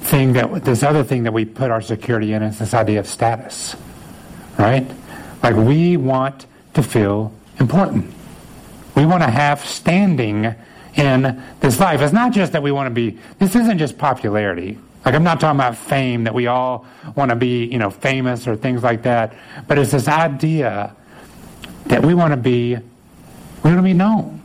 thing 0.00 0.32
that 0.34 0.64
this 0.64 0.82
other 0.82 1.04
thing 1.04 1.24
that 1.24 1.32
we 1.32 1.44
put 1.44 1.70
our 1.70 1.80
security 1.80 2.32
in 2.32 2.42
is 2.42 2.58
this 2.58 2.74
idea 2.74 3.00
of 3.00 3.06
status. 3.06 3.76
Right? 4.58 4.90
Like 5.42 5.54
we 5.54 5.96
want 5.96 6.46
to 6.74 6.82
feel 6.82 7.32
important. 7.60 8.12
We 8.94 9.06
want 9.06 9.22
to 9.22 9.30
have 9.30 9.64
standing 9.64 10.54
in 10.96 11.42
this 11.60 11.78
life. 11.78 12.00
It's 12.00 12.12
not 12.12 12.32
just 12.32 12.52
that 12.52 12.62
we 12.62 12.72
want 12.72 12.88
to 12.88 12.94
be 12.94 13.18
this 13.38 13.54
isn't 13.54 13.78
just 13.78 13.98
popularity. 13.98 14.78
Like 15.04 15.14
I'm 15.14 15.22
not 15.22 15.40
talking 15.40 15.58
about 15.58 15.76
fame 15.76 16.24
that 16.24 16.34
we 16.34 16.48
all 16.48 16.86
want 17.14 17.30
to 17.30 17.36
be, 17.36 17.66
you 17.66 17.78
know, 17.78 17.90
famous 17.90 18.48
or 18.48 18.56
things 18.56 18.82
like 18.82 19.02
that, 19.02 19.34
but 19.68 19.78
it's 19.78 19.92
this 19.92 20.08
idea 20.08 20.94
that 21.86 22.04
we 22.04 22.14
want 22.14 22.32
to 22.32 22.36
be 22.36 22.74
we 22.74 23.70
want 23.70 23.76
to 23.76 23.82
be 23.82 23.92
known. 23.92 24.37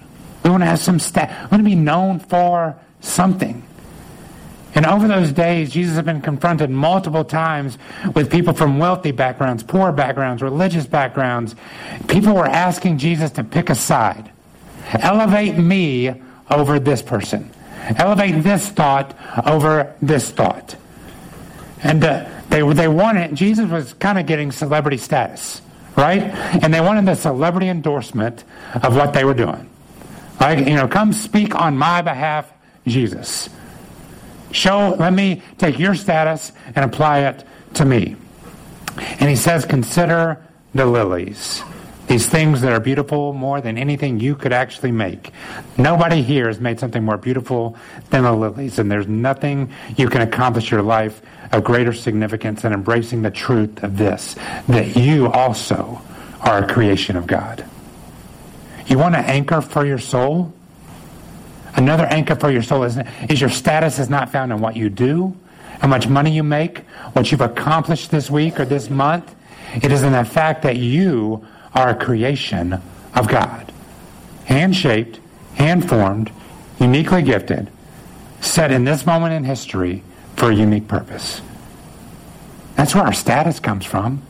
We 0.43 0.49
want 0.49 0.61
to 0.61 0.67
have 0.67 0.79
some 0.79 0.99
stat. 0.99 1.29
We 1.29 1.55
want 1.55 1.63
to 1.63 1.69
be 1.69 1.75
known 1.75 2.19
for 2.19 2.75
something. 3.01 3.63
And 4.75 4.85
over 4.85 5.07
those 5.07 5.31
days, 5.31 5.71
Jesus 5.71 5.95
had 5.95 6.05
been 6.05 6.21
confronted 6.21 6.69
multiple 6.69 7.23
times 7.23 7.77
with 8.15 8.31
people 8.31 8.53
from 8.53 8.79
wealthy 8.79 9.11
backgrounds, 9.11 9.61
poor 9.61 9.91
backgrounds, 9.91 10.41
religious 10.41 10.87
backgrounds. 10.87 11.55
People 12.07 12.33
were 12.33 12.47
asking 12.47 12.97
Jesus 12.97 13.31
to 13.31 13.43
pick 13.43 13.69
a 13.69 13.75
side. 13.75 14.31
Elevate 14.93 15.57
me 15.57 16.21
over 16.49 16.79
this 16.79 17.01
person. 17.01 17.51
Elevate 17.97 18.43
this 18.43 18.67
thought 18.69 19.15
over 19.45 19.95
this 20.01 20.31
thought. 20.31 20.75
And 21.83 22.03
uh, 22.03 22.29
they, 22.49 22.61
they 22.73 22.87
wanted, 22.87 23.35
Jesus 23.35 23.69
was 23.69 23.93
kind 23.93 24.17
of 24.17 24.25
getting 24.25 24.51
celebrity 24.51 24.97
status, 24.97 25.61
right? 25.95 26.21
And 26.63 26.73
they 26.73 26.81
wanted 26.81 27.05
the 27.05 27.15
celebrity 27.15 27.67
endorsement 27.67 28.43
of 28.81 28.95
what 28.95 29.13
they 29.13 29.23
were 29.23 29.33
doing. 29.33 29.69
Like, 30.43 30.67
you 30.67 30.75
know, 30.75 30.89
come 30.89 31.13
speak 31.13 31.55
on 31.55 31.77
my 31.77 32.01
behalf, 32.01 32.51
Jesus. 32.85 33.49
Show, 34.51 34.93
let 34.99 35.13
me 35.13 35.41
take 35.57 35.79
your 35.79 35.95
status 35.95 36.51
and 36.75 36.83
apply 36.83 37.19
it 37.19 37.45
to 37.75 37.85
me. 37.85 38.17
And 38.97 39.29
he 39.29 39.37
says, 39.37 39.63
consider 39.63 40.45
the 40.75 40.85
lilies. 40.85 41.63
These 42.07 42.27
things 42.27 42.59
that 42.59 42.73
are 42.73 42.81
beautiful 42.81 43.31
more 43.31 43.61
than 43.61 43.77
anything 43.77 44.19
you 44.19 44.35
could 44.35 44.51
actually 44.51 44.91
make. 44.91 45.31
Nobody 45.77 46.21
here 46.21 46.47
has 46.47 46.59
made 46.59 46.77
something 46.77 47.05
more 47.05 47.17
beautiful 47.17 47.77
than 48.09 48.23
the 48.23 48.33
lilies, 48.33 48.79
and 48.79 48.91
there's 48.91 49.07
nothing 49.07 49.71
you 49.95 50.09
can 50.09 50.19
accomplish 50.19 50.71
your 50.71 50.81
life 50.81 51.21
of 51.53 51.63
greater 51.63 51.93
significance 51.93 52.63
than 52.63 52.73
embracing 52.73 53.21
the 53.21 53.31
truth 53.31 53.81
of 53.81 53.97
this, 53.97 54.35
that 54.67 54.97
you 54.97 55.31
also 55.31 56.01
are 56.41 56.65
a 56.65 56.67
creation 56.67 57.15
of 57.15 57.27
God. 57.27 57.63
You 58.87 58.97
want 58.97 59.15
an 59.15 59.25
anchor 59.25 59.61
for 59.61 59.85
your 59.85 59.97
soul? 59.97 60.53
Another 61.75 62.05
anchor 62.05 62.35
for 62.35 62.51
your 62.51 62.61
soul 62.61 62.83
is, 62.83 62.99
is 63.29 63.41
your 63.41 63.49
status 63.49 63.99
is 63.99 64.09
not 64.09 64.31
found 64.31 64.51
in 64.51 64.59
what 64.59 64.75
you 64.75 64.89
do, 64.89 65.35
how 65.79 65.87
much 65.87 66.07
money 66.07 66.31
you 66.31 66.43
make, 66.43 66.79
what 67.13 67.31
you've 67.31 67.41
accomplished 67.41 68.11
this 68.11 68.29
week 68.29 68.59
or 68.59 68.65
this 68.65 68.89
month. 68.89 69.33
It 69.81 69.91
is 69.91 70.03
in 70.03 70.11
the 70.11 70.23
fact 70.23 70.61
that 70.63 70.77
you 70.77 71.45
are 71.73 71.89
a 71.89 71.95
creation 71.95 72.79
of 73.15 73.27
God. 73.27 73.71
Hand 74.45 74.75
shaped, 74.75 75.19
hand 75.55 75.87
formed, 75.89 76.31
uniquely 76.79 77.23
gifted, 77.23 77.71
set 78.41 78.71
in 78.71 78.83
this 78.83 79.05
moment 79.05 79.33
in 79.33 79.43
history 79.43 80.03
for 80.35 80.51
a 80.51 80.55
unique 80.55 80.87
purpose. 80.87 81.41
That's 82.75 82.93
where 82.93 83.03
our 83.03 83.13
status 83.13 83.59
comes 83.59 83.85
from. 83.85 84.21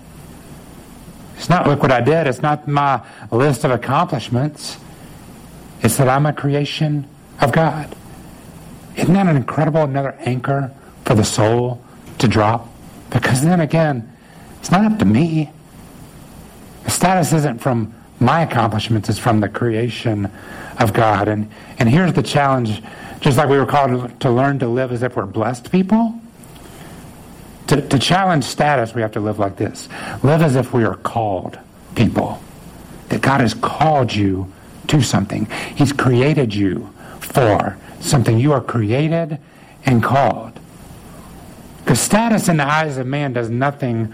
It's 1.37 1.49
not, 1.49 1.67
look 1.67 1.81
what 1.81 1.91
I 1.91 2.01
did. 2.01 2.27
It's 2.27 2.41
not 2.41 2.67
my 2.67 3.01
list 3.31 3.63
of 3.63 3.71
accomplishments. 3.71 4.77
It's 5.81 5.97
that 5.97 6.07
I'm 6.07 6.25
a 6.25 6.33
creation 6.33 7.07
of 7.41 7.51
God. 7.51 7.95
Isn't 8.95 9.13
that 9.13 9.27
an 9.27 9.35
incredible 9.35 9.81
another 9.81 10.15
anchor 10.19 10.71
for 11.05 11.15
the 11.15 11.25
soul 11.25 11.83
to 12.19 12.27
drop? 12.27 12.69
Because 13.09 13.41
then 13.41 13.59
again, 13.59 14.11
it's 14.59 14.71
not 14.71 14.85
up 14.85 14.99
to 14.99 15.05
me. 15.05 15.51
The 16.83 16.91
status 16.91 17.33
isn't 17.33 17.59
from 17.59 17.93
my 18.19 18.41
accomplishments, 18.41 19.09
it's 19.09 19.19
from 19.19 19.41
the 19.41 19.49
creation 19.49 20.31
of 20.79 20.93
God. 20.93 21.27
And, 21.27 21.51
and 21.79 21.89
here's 21.89 22.13
the 22.13 22.23
challenge 22.23 22.81
just 23.19 23.37
like 23.37 23.49
we 23.49 23.57
were 23.57 23.65
called 23.65 24.19
to 24.19 24.29
learn 24.29 24.59
to 24.59 24.67
live 24.67 24.91
as 24.91 25.01
if 25.01 25.15
we're 25.15 25.25
blessed 25.25 25.71
people. 25.71 26.19
To, 27.67 27.81
to 27.81 27.99
challenge 27.99 28.43
status, 28.43 28.93
we 28.93 29.01
have 29.01 29.13
to 29.13 29.19
live 29.19 29.39
like 29.39 29.55
this 29.55 29.87
live 30.21 30.41
as 30.41 30.55
if 30.55 30.73
we 30.73 30.83
are 30.83 30.95
called 30.95 31.57
people. 31.95 32.41
That 33.09 33.21
God 33.21 33.41
has 33.41 33.53
called 33.53 34.13
you 34.13 34.51
to 34.87 35.01
something, 35.01 35.45
He's 35.75 35.93
created 35.93 36.53
you 36.53 36.93
for 37.19 37.77
something. 37.99 38.37
You 38.37 38.53
are 38.53 38.61
created 38.61 39.39
and 39.85 40.03
called. 40.03 40.59
Because 41.83 41.99
status 41.99 42.47
in 42.47 42.57
the 42.57 42.65
eyes 42.65 42.97
of 42.97 43.07
man 43.07 43.33
does 43.33 43.49
nothing 43.49 44.13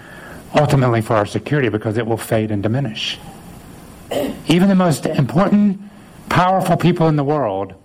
ultimately 0.55 1.01
for 1.01 1.15
our 1.15 1.25
security 1.25 1.69
because 1.69 1.97
it 1.97 2.05
will 2.05 2.17
fade 2.17 2.51
and 2.51 2.63
diminish. 2.63 3.19
Even 4.47 4.67
the 4.69 4.75
most 4.75 5.05
important, 5.05 5.79
powerful 6.29 6.77
people 6.77 7.07
in 7.07 7.15
the 7.15 7.23
world 7.23 7.75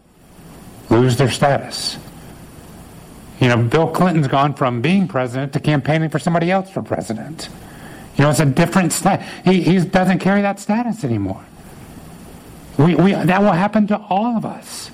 lose 0.89 1.17
their 1.17 1.31
status. 1.31 1.99
You 3.45 3.51
know, 3.51 3.59
Bill 3.59 3.87
Clinton's 3.89 4.27
gone 4.27 4.55
from 4.55 4.81
being 4.81 5.07
president 5.07 5.53
to 5.53 5.61
campaigning 5.61 6.09
for 6.09 6.19
somebody 6.19 6.51
else 6.51 6.71
for 6.71 6.81
president. 6.81 7.51
You 8.17 8.25
know, 8.25 8.31
it's 8.31 8.41
a 8.41 8.47
different 8.47 8.91
status. 8.91 9.29
He, 9.45 9.61
he 9.61 9.81
doesn't 9.81 10.21
carry 10.21 10.41
that 10.41 10.59
status 10.59 11.05
anymore. 11.05 11.45
We, 12.79 12.95
we, 12.95 13.13
that 13.13 13.43
will 13.43 13.53
happen 13.53 13.87
to 13.89 13.99
all 13.99 14.39
of 14.39 14.47
us. 14.47 14.91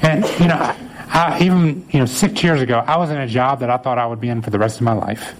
And, 0.00 0.24
you 0.40 0.46
know, 0.48 0.54
I, 0.54 0.74
I, 1.10 1.40
even, 1.42 1.86
you 1.90 1.98
know, 1.98 2.06
six 2.06 2.42
years 2.42 2.62
ago, 2.62 2.78
I 2.78 2.96
was 2.96 3.10
in 3.10 3.18
a 3.18 3.26
job 3.26 3.60
that 3.60 3.68
I 3.68 3.76
thought 3.76 3.98
I 3.98 4.06
would 4.06 4.22
be 4.22 4.30
in 4.30 4.40
for 4.40 4.48
the 4.48 4.58
rest 4.58 4.76
of 4.76 4.84
my 4.84 4.94
life. 4.94 5.34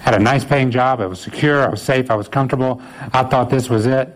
Had 0.00 0.12
a 0.12 0.18
nice 0.18 0.44
paying 0.44 0.70
job. 0.70 1.00
It 1.00 1.06
was 1.06 1.20
secure. 1.20 1.64
I 1.64 1.70
was 1.70 1.80
safe. 1.80 2.10
I 2.10 2.16
was 2.16 2.28
comfortable. 2.28 2.82
I 3.14 3.22
thought 3.24 3.48
this 3.48 3.70
was 3.70 3.86
it. 3.86 4.14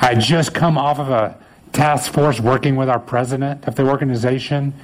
I 0.00 0.16
just 0.16 0.54
come 0.54 0.76
off 0.76 0.98
of 0.98 1.10
a 1.10 1.38
task 1.72 2.12
force 2.12 2.40
working 2.40 2.76
with 2.76 2.88
our 2.88 2.98
president 2.98 3.66
of 3.66 3.74
the 3.74 3.86
organization. 3.86 4.74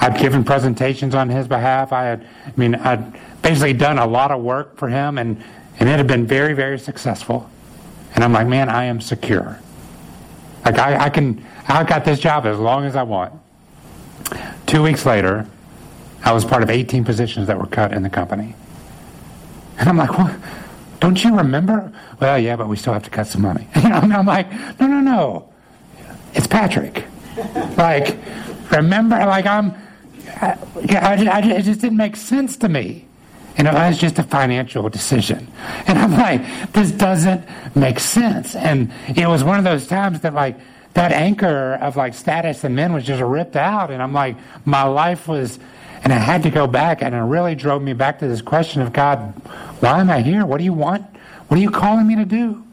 I'd 0.00 0.18
given 0.18 0.44
presentations 0.44 1.14
on 1.14 1.28
his 1.28 1.46
behalf. 1.46 1.92
I 1.92 2.04
had, 2.04 2.26
I 2.46 2.52
mean, 2.56 2.74
I'd 2.74 3.12
basically 3.42 3.74
done 3.74 3.98
a 3.98 4.06
lot 4.06 4.30
of 4.30 4.42
work 4.42 4.76
for 4.76 4.88
him, 4.88 5.18
and, 5.18 5.42
and 5.78 5.88
it 5.88 5.96
had 5.96 6.06
been 6.06 6.26
very, 6.26 6.54
very 6.54 6.78
successful. 6.78 7.48
And 8.14 8.24
I'm 8.24 8.32
like, 8.32 8.46
man, 8.46 8.68
I 8.68 8.84
am 8.84 9.00
secure. 9.00 9.58
Like, 10.64 10.78
I, 10.78 11.04
I 11.06 11.10
can, 11.10 11.44
I've 11.68 11.86
got 11.86 12.04
this 12.04 12.18
job 12.18 12.46
as 12.46 12.58
long 12.58 12.84
as 12.84 12.96
I 12.96 13.02
want. 13.02 13.34
Two 14.66 14.82
weeks 14.82 15.04
later, 15.06 15.46
I 16.24 16.32
was 16.32 16.44
part 16.44 16.62
of 16.62 16.70
18 16.70 17.04
positions 17.04 17.46
that 17.46 17.58
were 17.58 17.66
cut 17.66 17.92
in 17.92 18.02
the 18.02 18.10
company. 18.10 18.54
And 19.78 19.88
I'm 19.88 19.96
like, 19.96 20.16
what? 20.18 20.36
Don't 21.00 21.22
you 21.24 21.36
remember? 21.36 21.92
Well, 22.20 22.38
yeah, 22.38 22.56
but 22.56 22.68
we 22.68 22.76
still 22.76 22.92
have 22.92 23.04
to 23.04 23.10
cut 23.10 23.26
some 23.26 23.42
money. 23.42 23.66
You 23.76 23.88
know, 23.88 24.00
and 24.00 24.12
I'm 24.12 24.26
like, 24.26 24.52
no, 24.78 24.86
no, 24.86 25.00
no. 25.00 25.49
It's 26.34 26.46
Patrick. 26.46 27.04
like, 27.76 28.16
remember, 28.70 29.16
like 29.16 29.46
I'm, 29.46 29.74
I, 30.40 30.58
I, 30.88 31.26
I, 31.26 31.40
it 31.40 31.62
just 31.62 31.80
didn't 31.80 31.96
make 31.98 32.16
sense 32.16 32.56
to 32.58 32.68
me. 32.68 33.06
And 33.56 33.68
it 33.68 33.74
was 33.74 33.98
just 33.98 34.18
a 34.18 34.22
financial 34.22 34.88
decision. 34.88 35.46
And 35.86 35.98
I'm 35.98 36.12
like, 36.12 36.72
this 36.72 36.92
doesn't 36.92 37.44
make 37.76 38.00
sense. 38.00 38.54
And 38.54 38.90
it 39.14 39.26
was 39.26 39.44
one 39.44 39.58
of 39.58 39.64
those 39.64 39.86
times 39.86 40.20
that 40.20 40.32
like, 40.32 40.58
that 40.94 41.12
anchor 41.12 41.74
of 41.74 41.96
like 41.96 42.14
status 42.14 42.64
and 42.64 42.74
men 42.74 42.92
was 42.92 43.04
just 43.04 43.20
ripped 43.22 43.56
out. 43.56 43.90
And 43.90 44.02
I'm 44.02 44.12
like, 44.14 44.36
my 44.64 44.84
life 44.84 45.28
was, 45.28 45.58
and 46.02 46.12
I 46.12 46.16
had 46.16 46.42
to 46.44 46.50
go 46.50 46.66
back 46.66 47.02
and 47.02 47.14
it 47.14 47.18
really 47.18 47.54
drove 47.54 47.82
me 47.82 47.92
back 47.92 48.20
to 48.20 48.28
this 48.28 48.40
question 48.40 48.80
of 48.80 48.92
God, 48.92 49.18
why 49.80 50.00
am 50.00 50.10
I 50.10 50.22
here? 50.22 50.46
What 50.46 50.58
do 50.58 50.64
you 50.64 50.72
want? 50.72 51.04
What 51.48 51.58
are 51.58 51.62
you 51.62 51.70
calling 51.70 52.06
me 52.06 52.16
to 52.16 52.24
do? 52.24 52.64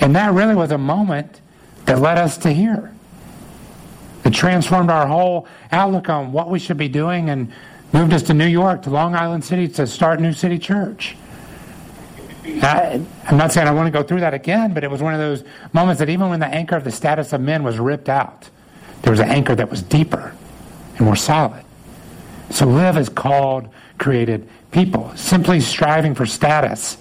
And 0.00 0.16
that 0.16 0.32
really 0.32 0.54
was 0.54 0.70
a 0.70 0.78
moment 0.78 1.41
that 1.86 2.00
led 2.00 2.18
us 2.18 2.36
to 2.38 2.52
here. 2.52 2.94
It 4.24 4.32
transformed 4.32 4.90
our 4.90 5.06
whole 5.06 5.46
outlook 5.72 6.08
on 6.08 6.32
what 6.32 6.48
we 6.48 6.58
should 6.58 6.76
be 6.76 6.88
doing 6.88 7.30
and 7.30 7.52
moved 7.92 8.12
us 8.12 8.22
to 8.24 8.34
New 8.34 8.46
York, 8.46 8.82
to 8.82 8.90
Long 8.90 9.14
Island 9.14 9.44
City 9.44 9.68
to 9.68 9.86
start 9.86 10.20
New 10.20 10.32
City 10.32 10.58
Church. 10.58 11.16
I, 12.44 13.00
am 13.26 13.36
not 13.36 13.52
saying 13.52 13.68
I 13.68 13.72
want 13.72 13.86
to 13.86 13.90
go 13.90 14.02
through 14.02 14.20
that 14.20 14.34
again, 14.34 14.74
but 14.74 14.82
it 14.82 14.90
was 14.90 15.02
one 15.02 15.14
of 15.14 15.20
those 15.20 15.44
moments 15.72 16.00
that 16.00 16.08
even 16.08 16.28
when 16.28 16.40
the 16.40 16.46
anchor 16.46 16.76
of 16.76 16.84
the 16.84 16.90
status 16.90 17.32
of 17.32 17.40
men 17.40 17.62
was 17.62 17.78
ripped 17.78 18.08
out, 18.08 18.48
there 19.02 19.10
was 19.10 19.20
an 19.20 19.28
anchor 19.28 19.54
that 19.54 19.70
was 19.70 19.82
deeper 19.82 20.34
and 20.96 21.00
more 21.00 21.16
solid. 21.16 21.64
So 22.50 22.66
live 22.66 22.96
as 22.96 23.08
called, 23.08 23.68
created 23.98 24.48
people, 24.72 25.12
simply 25.16 25.60
striving 25.60 26.14
for 26.14 26.26
status. 26.26 26.98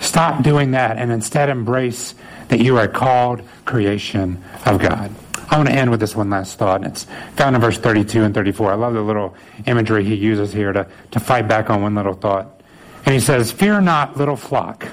Stop 0.00 0.42
doing 0.42 0.72
that 0.72 0.96
and 0.96 1.12
instead 1.12 1.48
embrace 1.48 2.14
that 2.48 2.60
you 2.60 2.78
are 2.78 2.88
called 2.88 3.42
creation 3.64 4.42
of 4.66 4.80
God. 4.80 5.14
I 5.50 5.56
want 5.56 5.68
to 5.68 5.74
end 5.74 5.90
with 5.90 6.00
this 6.00 6.14
one 6.14 6.30
last 6.30 6.58
thought, 6.58 6.76
and 6.76 6.86
it's 6.86 7.06
found 7.36 7.56
in 7.56 7.62
verse 7.62 7.76
32 7.76 8.22
and 8.22 8.34
34. 8.34 8.72
I 8.72 8.74
love 8.74 8.94
the 8.94 9.02
little 9.02 9.34
imagery 9.66 10.04
he 10.04 10.14
uses 10.14 10.52
here 10.52 10.72
to, 10.72 10.86
to 11.10 11.20
fight 11.20 11.48
back 11.48 11.70
on 11.70 11.82
one 11.82 11.94
little 11.94 12.14
thought. 12.14 12.60
And 13.04 13.14
he 13.14 13.20
says, 13.20 13.50
Fear 13.50 13.80
not, 13.80 14.16
little 14.16 14.36
flock. 14.36 14.86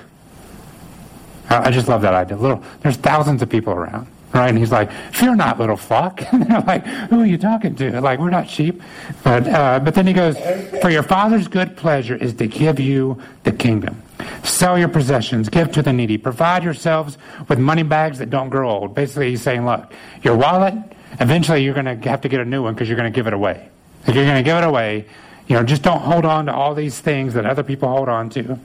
I 1.50 1.72
just 1.72 1.88
love 1.88 2.02
that 2.02 2.14
idea. 2.14 2.38
Little, 2.38 2.64
there's 2.82 2.98
thousands 2.98 3.42
of 3.42 3.50
people 3.50 3.74
around. 3.74 4.08
Right? 4.34 4.50
And 4.50 4.58
he's 4.58 4.72
like, 4.72 4.92
Fear 5.14 5.36
not, 5.36 5.60
little 5.60 5.78
flock. 5.78 6.22
And 6.34 6.44
they're 6.46 6.62
like, 6.62 6.86
Who 6.86 7.22
are 7.22 7.26
you 7.26 7.38
talking 7.38 7.76
to? 7.76 8.02
Like, 8.02 8.20
we're 8.20 8.32
not 8.32 8.50
sheep. 8.50 8.82
But, 9.24 9.48
uh, 9.48 9.80
but 9.80 9.94
then 9.94 10.08
he 10.08 10.14
goes, 10.14 10.38
For 10.82 10.90
your 10.90 11.04
father's 11.04 11.48
good 11.48 11.78
pleasure 11.78 12.16
is 12.16 12.34
to 12.36 12.48
give 12.48 12.80
you 12.80 13.22
the 13.44 13.52
kingdom. 13.52 14.02
Sell 14.44 14.78
your 14.78 14.88
possessions, 14.88 15.50
give 15.50 15.72
to 15.74 15.82
the 15.82 15.94
needy, 15.94 16.18
provide 16.18 16.64
yourselves 16.64 17.18
with 17.48 17.60
money 17.60 17.84
bags 17.84 18.20
that 18.20 18.30
don't 18.30 18.50
grow 18.50 18.70
old. 18.70 18.96
Basically, 18.96 19.30
he's 19.30 19.42
saying, 19.42 19.66
Look, 19.66 19.92
your 20.24 20.36
wallet, 20.36 20.74
eventually 21.20 21.64
you're 21.64 21.74
going 21.74 21.86
to 21.86 22.10
have 22.10 22.22
to 22.22 22.30
get 22.30 22.40
a 22.40 22.46
new 22.46 22.64
one 22.64 22.74
because 22.74 22.88
you're 22.88 22.98
going 22.98 23.12
to 23.12 23.16
give 23.16 23.28
it 23.28 23.34
away. 23.34 23.70
If 24.08 24.16
you're 24.16 24.26
going 24.26 24.44
to 24.44 24.44
give 24.44 24.58
it 24.58 24.64
away, 24.64 25.06
you 25.48 25.56
know, 25.56 25.64
just 25.64 25.82
don't 25.82 26.02
hold 26.02 26.26
on 26.26 26.46
to 26.48 26.54
all 26.54 26.74
these 26.76 27.00
things 27.00 27.34
that 27.36 27.46
other 27.46 27.64
people 27.64 27.90
hold 27.90 28.10
on 28.10 28.30
to. 28.32 28.60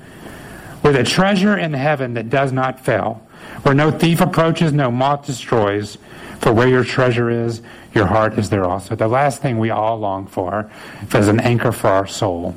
With 0.82 0.96
a 0.96 1.04
treasure 1.04 1.56
in 1.56 1.74
heaven 1.74 2.14
that 2.14 2.30
does 2.30 2.52
not 2.52 2.80
fail 2.80 3.26
where 3.62 3.74
no 3.74 3.90
thief 3.90 4.20
approaches, 4.20 4.72
no 4.72 4.90
moth 4.90 5.26
destroys. 5.26 5.98
For 6.40 6.52
where 6.52 6.66
your 6.66 6.82
treasure 6.82 7.30
is, 7.30 7.62
your 7.94 8.06
heart 8.06 8.36
is 8.36 8.50
there 8.50 8.64
also. 8.64 8.96
The 8.96 9.06
last 9.06 9.40
thing 9.40 9.60
we 9.60 9.70
all 9.70 9.98
long 9.98 10.26
for 10.26 10.68
as 11.12 11.28
an 11.28 11.38
anchor 11.38 11.70
for 11.70 11.86
our 11.86 12.06
soul 12.08 12.56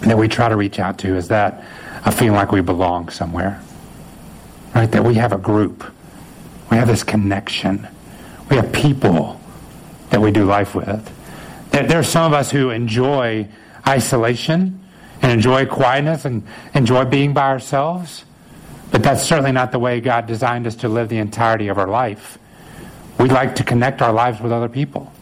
that 0.00 0.18
we 0.18 0.28
try 0.28 0.50
to 0.50 0.56
reach 0.56 0.78
out 0.78 0.98
to 0.98 1.16
is 1.16 1.28
that 1.28 1.64
a 2.04 2.12
feeling 2.12 2.34
like 2.34 2.52
we 2.52 2.60
belong 2.60 3.08
somewhere. 3.08 3.60
Right? 4.74 4.90
That 4.90 5.04
we 5.04 5.14
have 5.14 5.32
a 5.32 5.38
group. 5.38 5.84
We 6.70 6.76
have 6.76 6.88
this 6.88 7.02
connection. 7.02 7.86
We 8.50 8.56
have 8.56 8.72
people 8.72 9.40
that 10.10 10.20
we 10.20 10.30
do 10.30 10.44
life 10.44 10.74
with. 10.74 11.10
There 11.70 11.98
are 11.98 12.04
some 12.04 12.24
of 12.24 12.32
us 12.32 12.50
who 12.50 12.70
enjoy 12.70 13.48
isolation 13.86 14.80
and 15.22 15.32
enjoy 15.32 15.66
quietness 15.66 16.24
and 16.24 16.46
enjoy 16.74 17.04
being 17.04 17.32
by 17.32 17.48
ourselves. 17.48 18.24
But 18.90 19.02
that's 19.02 19.24
certainly 19.24 19.52
not 19.52 19.72
the 19.72 19.78
way 19.78 20.00
God 20.00 20.26
designed 20.26 20.66
us 20.66 20.76
to 20.76 20.88
live 20.88 21.08
the 21.08 21.18
entirety 21.18 21.68
of 21.68 21.78
our 21.78 21.88
life. 21.88 22.38
We 23.18 23.28
like 23.28 23.56
to 23.56 23.64
connect 23.64 24.02
our 24.02 24.12
lives 24.12 24.40
with 24.40 24.52
other 24.52 24.68
people. 24.68 25.12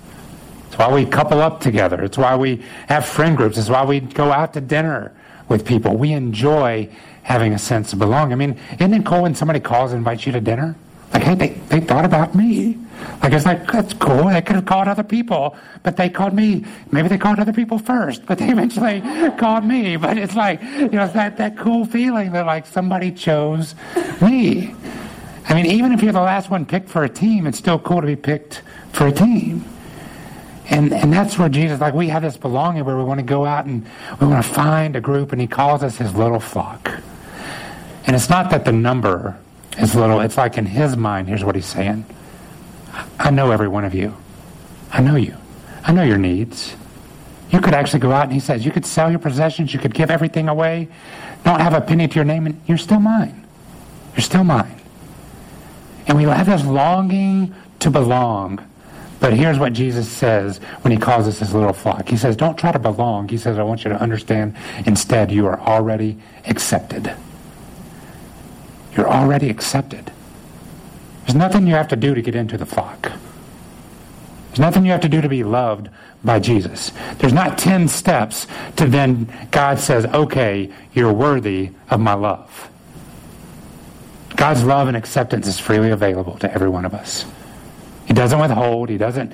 It's 0.67 0.79
why 0.79 0.93
we 0.93 1.07
couple 1.07 1.41
up 1.41 1.61
together. 1.61 2.03
It's 2.03 2.19
why 2.19 2.37
we 2.37 2.63
have 2.89 3.07
friend 3.07 3.37
groups. 3.37 3.57
It's 3.59 3.69
why 3.69 3.85
we 3.85 4.01
go 4.01 4.33
out 4.33 4.55
to 4.55 4.61
dinner 4.61 5.13
with 5.53 5.65
people. 5.65 5.97
We 5.97 6.13
enjoy 6.13 6.89
having 7.23 7.53
a 7.53 7.59
sense 7.59 7.93
of 7.93 8.01
belonging. 8.01 8.33
I 8.33 8.37
mean, 8.37 8.59
isn't 8.73 8.93
it 8.93 9.07
cool 9.07 9.23
when 9.23 9.35
somebody 9.37 9.61
calls 9.61 9.93
and 9.93 9.99
invites 9.99 10.27
you 10.27 10.33
to 10.33 10.41
dinner? 10.41 10.75
Like, 11.13 11.23
hey, 11.23 11.35
they, 11.35 11.49
they 11.69 11.81
thought 11.81 12.05
about 12.05 12.35
me. 12.35 12.79
Like, 13.23 13.33
it's 13.33 13.45
like, 13.45 13.71
that's 13.71 13.93
cool. 13.95 14.29
They 14.29 14.41
could 14.41 14.57
have 14.57 14.65
called 14.65 14.89
other 14.89 15.03
people, 15.03 15.57
but 15.83 15.97
they 15.97 16.09
called 16.09 16.33
me. 16.33 16.65
Maybe 16.91 17.09
they 17.09 17.19
called 17.19 17.39
other 17.39 17.53
people 17.53 17.79
first, 17.79 18.25
but 18.27 18.39
they 18.39 18.49
eventually 18.49 19.03
called 19.39 19.65
me. 19.65 19.97
But 19.97 20.19
it's 20.19 20.35
like, 20.35 20.63
you 20.63 20.89
know, 20.89 21.05
it's 21.05 21.13
that, 21.13 21.37
that 21.37 21.59
cool 21.59 21.85
feeling 21.85 22.33
that, 22.33 22.47
like, 22.47 22.67
somebody 22.67 23.13
chose 23.13 23.75
me. 24.21 24.75
I 25.49 25.55
mean, 25.55 25.67
even 25.67 25.93
if 25.93 26.03
you're 26.03 26.13
the 26.13 26.21
last 26.21 26.49
one 26.49 26.65
picked 26.65 26.89
for 26.89 27.05
a 27.05 27.09
team, 27.09 27.47
it's 27.47 27.59
still 27.59 27.79
cool 27.79 28.01
to 28.01 28.07
be 28.07 28.17
picked 28.17 28.63
for 28.93 29.09
a 29.09 29.13
team. 29.13 29.65
And, 30.71 30.93
and 30.93 31.13
that's 31.13 31.39
where 31.39 31.49
Jesus, 31.49 31.81
like, 31.81 31.95
we 31.95 32.09
have 32.09 32.23
this 32.23 32.37
belonging 32.37 32.85
where 32.85 32.97
we 32.97 33.03
want 33.03 33.19
to 33.19 33.27
go 33.27 33.45
out 33.45 33.67
and 33.67 33.85
we 34.21 34.27
want 34.27 34.45
to 34.45 34.53
find 34.53 34.95
a 34.95 35.01
group, 35.01 35.33
and 35.33 35.41
he 35.41 35.47
calls 35.47 35.83
us 35.83 35.97
his 35.97 36.15
little 36.15 36.41
flock. 36.41 36.91
And 38.07 38.17
it's 38.17 38.31
not 38.31 38.51
that 38.51 38.65
the 38.65 38.73
number 38.73 39.39
is 39.79 39.95
little, 39.95 40.21
it's 40.21 40.37
like 40.37 40.59
in 40.59 40.67
his 40.67 40.97
mind, 40.97 41.29
here's 41.29 41.45
what 41.45 41.55
he's 41.55 41.67
saying 41.67 42.05
I 43.19 43.31
know 43.31 43.51
every 43.51 43.69
one 43.69 43.85
of 43.85 43.95
you. 43.95 44.17
I 44.93 45.01
know 45.01 45.17
you. 45.17 45.37
I 45.85 45.93
know 45.93 46.03
your 46.03 46.19
needs. 46.19 46.77
You 47.51 47.61
could 47.61 47.75
actually 47.75 48.01
go 48.01 48.13
out 48.13 48.25
and 48.25 48.33
he 48.33 48.41
says, 48.41 48.65
you 48.65 48.71
could 48.71 48.87
sell 48.87 49.11
your 49.11 49.19
possessions, 49.19 49.73
you 49.73 49.81
could 49.81 49.95
give 49.95 50.11
everything 50.11 50.49
away, 50.49 50.89
don't 51.45 51.61
have 51.61 51.75
a 51.75 51.81
penny 51.81 52.09
to 52.09 52.15
your 52.15 52.25
name, 52.25 52.47
and 52.47 52.61
you're 52.67 52.79
still 52.79 53.01
mine. 53.01 53.47
You're 54.15 54.23
still 54.23 54.45
mine. 54.45 54.81
And 56.07 56.17
we 56.17 56.25
have 56.25 56.47
this 56.47 56.65
longing 56.65 57.55
to 57.81 57.91
belong. 57.91 58.67
But 59.23 59.35
here's 59.35 59.57
what 59.57 59.73
Jesus 59.73 60.09
says 60.09 60.59
when 60.81 60.91
he 60.91 60.99
calls 60.99 61.29
us 61.29 61.39
his 61.39 61.55
little 61.55 61.73
flock. 61.73 62.09
He 62.09 62.17
says, 62.17 62.35
Don't 62.35 62.59
try 62.59 62.73
to 62.73 62.79
belong. 62.81 63.29
He 63.29 63.39
says, 63.39 63.57
I 63.57 63.63
want 63.63 63.85
you 63.85 63.91
to 63.91 64.01
understand 64.01 64.57
instead, 64.85 65.31
you 65.31 65.47
are 65.47 65.61
already 65.61 66.19
accepted. 66.45 67.15
You're 68.97 69.09
already 69.09 69.49
accepted. 69.49 70.11
There's 71.21 71.37
nothing 71.37 71.69
you 71.69 71.75
have 71.75 71.87
to 71.89 71.97
do 71.97 72.17
to 72.17 72.21
get 72.21 72.35
into 72.35 72.59
the 72.59 72.67
flock. 72.67 73.13
There's 74.49 74.59
nothing 74.59 74.85
you 74.85 74.91
have 74.91 75.03
to 75.03 75.09
do 75.09 75.21
to 75.21 75.29
be 75.29 75.45
loved 75.45 75.89
by 76.25 76.41
Jesus. 76.41 76.91
There's 77.19 77.33
not 77.33 77.59
10 77.59 77.87
steps 77.87 78.49
to 78.75 78.89
then 78.89 79.33
God 79.53 79.79
says, 79.79 80.05
okay, 80.05 80.69
you're 80.95 81.13
worthy 81.13 81.71
of 81.91 82.01
my 82.01 82.15
love. 82.15 82.69
God's 84.35 84.65
love 84.65 84.89
and 84.89 84.97
acceptance 84.97 85.47
is 85.47 85.61
freely 85.61 85.91
available 85.91 86.39
to 86.39 86.53
every 86.53 86.69
one 86.69 86.85
of 86.85 86.93
us. 86.93 87.25
He 88.13 88.15
doesn't 88.15 88.39
withhold. 88.39 88.91
He 88.91 88.99
doesn't 88.99 89.33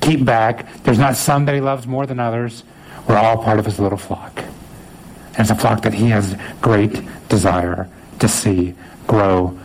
keep 0.00 0.24
back. 0.24 0.82
There's 0.82 0.98
not 0.98 1.14
some 1.14 1.44
that 1.44 1.54
he 1.54 1.60
loves 1.60 1.86
more 1.86 2.06
than 2.06 2.18
others. 2.18 2.64
We're 3.06 3.18
all 3.18 3.36
part 3.36 3.58
of 3.58 3.66
his 3.66 3.78
little 3.78 3.98
flock. 3.98 4.38
And 4.38 5.40
it's 5.40 5.50
a 5.50 5.54
flock 5.54 5.82
that 5.82 5.92
he 5.92 6.08
has 6.08 6.34
great 6.62 7.02
desire 7.28 7.86
to 8.20 8.26
see 8.26 8.76
grow 9.06 9.60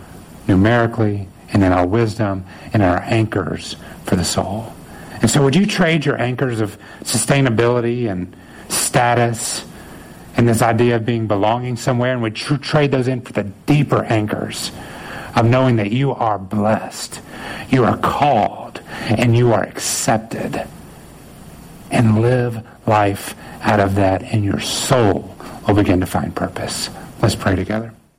numerically 0.45 1.29
and 1.53 1.63
in 1.63 1.71
our 1.71 1.87
wisdom 1.87 2.43
and 2.73 2.83
in 2.83 2.89
our 2.89 2.99
anchors 3.03 3.77
for 4.03 4.17
the 4.17 4.25
soul. 4.25 4.73
And 5.21 5.31
so, 5.31 5.41
would 5.41 5.55
you 5.55 5.65
trade 5.65 6.05
your 6.05 6.19
anchors 6.19 6.59
of 6.59 6.77
sustainability 7.03 8.11
and 8.11 8.35
status 8.67 9.63
and 10.35 10.49
this 10.49 10.61
idea 10.61 10.97
of 10.97 11.05
being 11.05 11.27
belonging 11.27 11.77
somewhere, 11.77 12.11
and 12.11 12.21
would 12.23 12.49
you 12.49 12.57
trade 12.57 12.91
those 12.91 13.07
in 13.07 13.21
for 13.21 13.31
the 13.31 13.43
deeper 13.43 14.03
anchors 14.03 14.73
of 15.33 15.45
knowing 15.45 15.77
that 15.77 15.91
you 15.91 16.11
are 16.11 16.37
blessed, 16.37 17.21
you 17.69 17.83
are 17.83 17.97
called, 17.97 18.81
and 19.07 19.35
you 19.35 19.53
are 19.53 19.63
accepted? 19.63 20.65
And 21.91 22.21
live 22.21 22.65
life 22.87 23.35
out 23.61 23.79
of 23.79 23.95
that, 23.95 24.23
and 24.23 24.43
your 24.43 24.59
soul 24.59 25.35
will 25.67 25.75
begin 25.75 25.99
to 25.99 26.05
find 26.05 26.35
purpose. 26.35 26.89
Let's 27.21 27.35
pray 27.35 27.55
together. 27.55 27.93